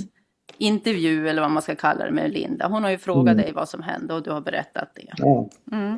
[0.58, 2.68] intervju eller vad man ska kalla det med Linda.
[2.68, 5.14] Hon har ju frågat dig vad som hände och du har berättat det.
[5.18, 5.50] Ja.
[5.72, 5.98] Mm.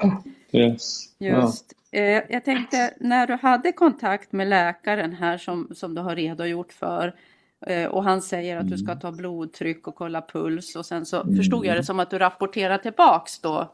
[0.52, 1.06] Yes.
[1.20, 1.74] Just.
[1.92, 6.74] Eh, jag tänkte när du hade kontakt med läkaren här som, som du har redogjort
[6.74, 7.16] för
[7.68, 11.36] eh, och han säger att du ska ta blodtryck och kolla puls och sen så
[11.36, 13.72] förstod jag det som att du rapporterar tillbaks då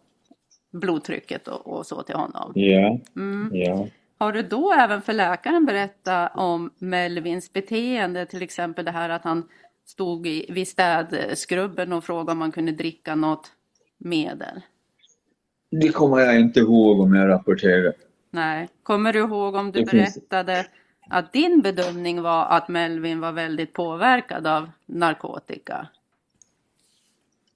[0.72, 2.52] blodtrycket och, och så till honom.
[2.56, 2.99] Ja.
[3.16, 3.52] Mm.
[3.54, 3.88] Ja.
[4.20, 9.24] Har du då även för läkaren berättat om Melvins beteende, till exempel det här att
[9.24, 9.49] han
[9.88, 13.52] stod i, vid städskrubben och frågade om man kunde dricka något
[13.98, 14.62] medel?
[15.72, 17.94] Det kommer jag inte ihåg om jag rapporterar.
[18.32, 18.70] Nej.
[18.84, 20.66] Kommer du ihåg om du berättade
[21.10, 25.88] att din bedömning var att Melvin var väldigt påverkad av narkotika?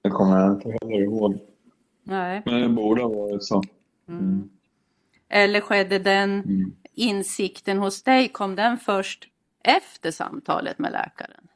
[0.01, 1.39] Det kommer jag inte heller ihåg.
[2.03, 2.41] Nej.
[2.45, 3.63] Men det borde ha varit så.
[4.07, 4.49] Mm.
[5.29, 6.73] Eller skedde den Mm.
[6.93, 9.27] insikten hos dig, kom den först
[9.63, 11.47] efter samtalet med läkaren?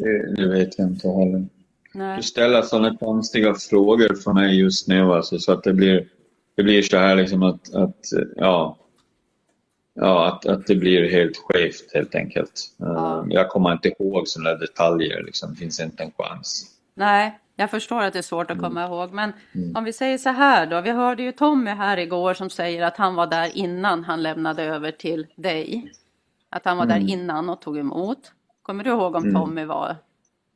[0.00, 1.46] Det, det vet jag inte heller.
[1.94, 2.16] Nej.
[2.16, 6.08] Du ställer sådana konstiga frågor för mig just nu alltså, så att det blir,
[6.56, 7.98] det blir så här liksom att, att
[8.36, 8.76] ja,
[9.94, 12.52] ja att, att det blir helt skevt helt enkelt.
[12.76, 13.18] Ja.
[13.20, 15.50] Eh, Jag kommer inte ihåg sådana detaljer, liksom.
[15.50, 16.66] det finns inte en chans.
[16.94, 19.12] Nej, jag förstår att det är svårt att komma ihåg.
[19.12, 19.76] Men Mm.
[19.76, 20.80] om vi säger så här då.
[20.80, 24.62] Vi hörde ju Tommy här igår som säger att han var där innan han lämnade
[24.62, 25.92] över till dig.
[26.50, 27.06] Att han var Mm.
[27.06, 28.32] där innan och tog emot.
[28.70, 29.96] Kommer du ihåg om Tommy var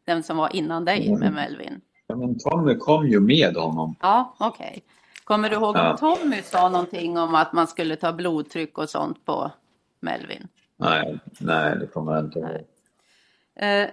[0.05, 1.21] den som var innan dig Mm.
[1.21, 1.81] med Melvin?
[2.07, 3.97] Ja, men Tommy kom ju med honom.
[4.01, 4.85] Ja, okej.
[5.25, 9.25] Kommer du ihåg om Tommy sa någonting om att man skulle ta blodtryck och sånt
[9.25, 9.51] på
[10.01, 10.49] Melvin?
[10.77, 12.51] Nej, nej det kommer jag inte ihåg.
[13.55, 13.89] Eh,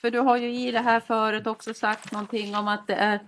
[0.00, 3.20] för du har ju i det här förut också sagt någonting om att det är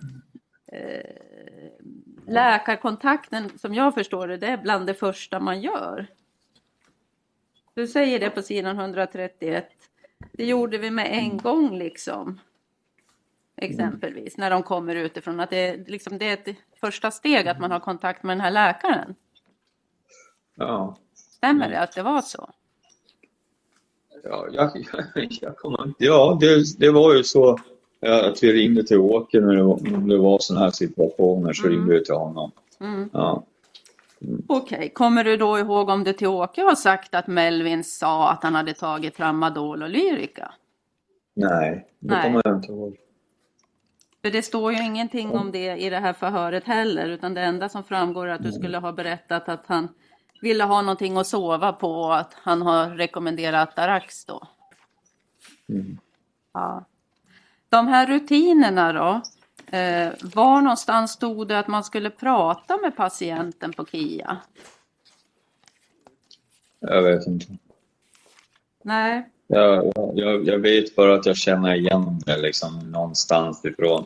[0.71, 1.81] eh,
[2.27, 6.07] läkarkontakten, som jag förstår det, det är bland det första man gör.
[7.73, 9.69] Du säger det på sidan 131.
[10.31, 12.39] Det gjorde vi med en gång liksom.
[13.55, 15.39] Exempelvis när de kommer utifrån.
[15.39, 18.51] Att det, liksom, det är ett första steg att man har kontakt med den här
[18.51, 19.15] läkaren.
[20.55, 20.97] Ja.
[21.15, 22.49] Stämmer det att det var så?
[24.23, 24.85] Ja, jag,
[25.41, 26.05] jag kommer inte...
[26.05, 27.59] Ja, det, det var ju så
[27.99, 31.93] ja, att vi ringde till Åke när det det var sådana här situationer så ringde
[31.93, 32.51] vi till honom.
[32.79, 33.09] Mm.
[33.13, 33.43] Ja.
[34.47, 38.43] Okej, kommer du då ihåg om du till Åke har sagt att Melvin sa att
[38.43, 40.53] han hade tagit tramadol och lyrika?
[41.33, 42.23] Nej, det Nej.
[42.23, 42.97] kommer jag inte ihåg.
[44.21, 47.69] För det står ju ingenting om det i det här förhöret heller, utan det enda
[47.69, 49.87] som framgår är att du skulle ha berättat att han
[50.41, 54.47] ville ha någonting att sova på och att han har rekommenderat Darax då.
[55.69, 55.97] Mm.
[56.53, 56.85] Ja.
[57.69, 59.21] De här rutinerna då,
[59.71, 64.37] eh, var någonstans stod det att man skulle prata med patienten på KIA?
[66.79, 67.45] Jag vet inte.
[68.83, 74.05] Nej, Jag, jag, jag vet bara att jag känner igen det liksom någonstans ifrån.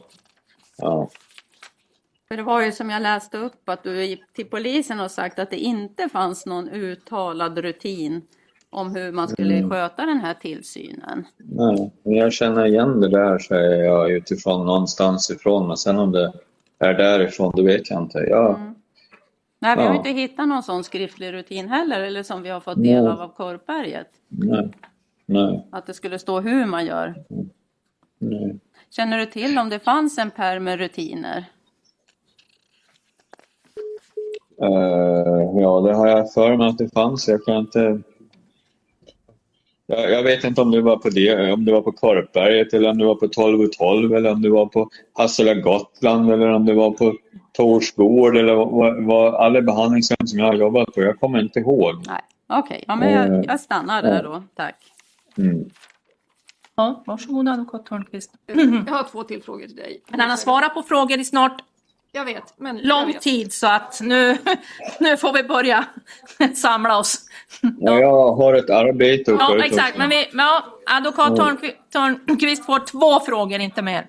[0.77, 1.09] Ja.
[2.27, 5.39] För det var ju som jag läste upp att du gick till polisen och sagt
[5.39, 8.21] att det inte fanns någon uttalad rutin
[8.75, 9.69] om hur man skulle Mm.
[9.69, 11.25] sköta den här tillsynen.
[11.37, 15.67] Nej, jag känner igen det där säger jag utifrån någonstans ifrån.
[15.67, 16.33] Men sen om det
[16.79, 18.17] är därifrån, det vet jag inte.
[18.17, 18.75] Ja, Mm.
[19.59, 19.97] Nej, vi har Ja.
[19.97, 23.11] inte hittat någon sån skriftlig rutin heller, eller som vi har fått del Nej.
[23.13, 24.07] av av Korpberget.
[24.27, 24.69] nej,
[25.25, 27.15] nej, Att det skulle stå hur man gör.
[28.19, 28.59] nej.
[28.89, 31.45] Känner du till om det fanns en pärm med rutiner?
[34.61, 37.27] Eh, ja, det har jag för mig att det fanns.
[37.27, 37.99] Jag kan inte...
[39.87, 42.89] Jag, jag vet inte om det var på det, om det var på Korpberget eller
[42.89, 46.49] om det var på 12 och 12 eller om det var på Hassela Gotland eller
[46.49, 47.13] om det var på
[47.51, 51.01] Torsgård eller vad, vad, alla behandlingshem som jag har jobbat på.
[51.01, 51.95] Jag kommer inte ihåg.
[52.07, 52.83] Nej, okej.
[52.87, 54.43] Ja, men jag, Eh, jag stannar där då.
[54.55, 54.75] Tack.
[55.37, 55.69] Mm.
[56.75, 58.31] Ja, varsågod advokat Törnqvist.
[58.45, 60.01] Jag har två till frågor till dig.
[60.09, 61.61] Men han har svarat på frågor i snart
[62.15, 62.53] Jag vet.
[62.57, 63.21] Men jag lång vet.
[63.21, 64.37] tid så att nu,
[64.99, 65.85] nu får vi börja
[66.55, 67.21] samla oss.
[67.79, 69.87] Ja, jag har ett arbete att Ja, exakt.
[69.89, 69.97] också.
[69.99, 71.35] Men vi, ja, advokat
[71.91, 74.07] Törnqvist, får två frågor, inte mer.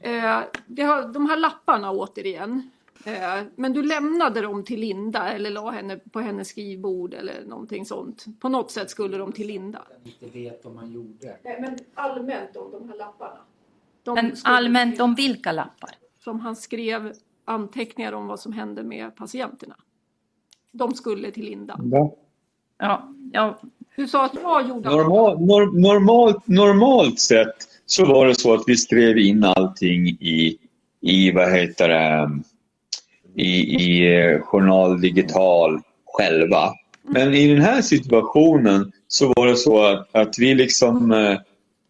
[0.00, 2.70] Eh, det har, de här lapparna återigen.
[3.04, 7.86] Eh, men du lämnade dem till Linda eller la henne på hennes skrivbord eller någonting
[7.86, 8.24] sånt.
[8.40, 9.82] På något sätt skulle de till Linda.
[10.04, 11.36] inte vet om han gjorde.
[11.60, 13.38] Men allmänt om de här lapparna.
[14.02, 15.90] De Men allmänt till- om vilka lappar?
[16.18, 17.12] Som han skrev
[17.44, 19.76] anteckningar om vad som hände med patienterna.
[20.72, 21.76] De skulle till Linda.
[21.78, 22.10] Va?
[22.78, 23.58] Ja, ja,
[23.96, 27.54] Du sa att jag gjorde Normal, nor, normalt, normalt sett
[27.86, 30.58] så var det så att vi skrev in allting i,
[31.00, 32.30] i vad heter det,
[33.34, 36.72] i, i eh, Journal Digital själva.
[37.02, 41.38] Men i den här situationen så var det så att, att vi liksom eh,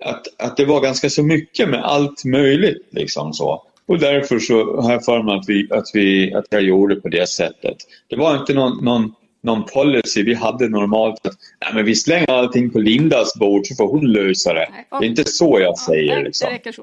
[0.05, 3.63] att, att det var ganska så mycket med allt möjligt liksom så.
[3.89, 7.09] Och därför så har jag för mig att, vi, att, vi, att jag gjorde på
[7.09, 7.77] det sättet.
[8.09, 11.35] Det var inte någon, någon, någon policy vi hade normalt att
[11.65, 14.69] nej, men vi slänger allting på Lindas bord så får hon lösa det.
[14.73, 16.15] Nej, Det är inte så jag Ja, säger.
[16.15, 16.49] nej, Liksom.
[16.49, 16.83] Det räcker så.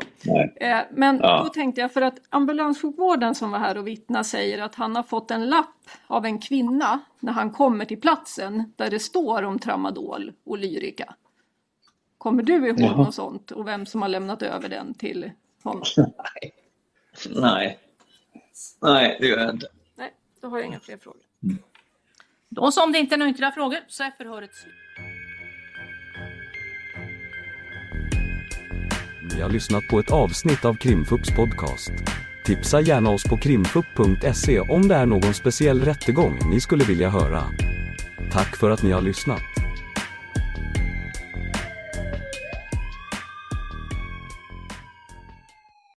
[0.66, 1.42] Eh, Men Ja.
[1.44, 5.04] då tänkte jag för att ambulanssjukvården som var här och vittna säger att han har
[5.04, 5.68] fått en lapp
[6.08, 11.14] av en kvinna när han kommer till platsen där det står om tramadol och lyrika.
[12.18, 12.98] Kommer du ihåg Jaha.
[12.98, 15.32] något sånt och vem som har lämnat över den till
[15.64, 15.82] honom?
[15.98, 16.52] Nej.
[18.82, 19.68] Nej, det gör jag inte.
[19.96, 21.22] Nej, då har jag inga fler frågor.
[22.50, 24.74] då så om det inte är några ytterligare frågor så är förhöret slut.
[29.36, 31.92] Ni har lyssnat på ett avsnitt av Krimfupps podcast.
[32.46, 37.44] Tipsa gärna oss på krimfupp.se om det är någon speciell rättegång ni skulle vilja höra.
[38.32, 39.65] Tack för att ni har lyssnat.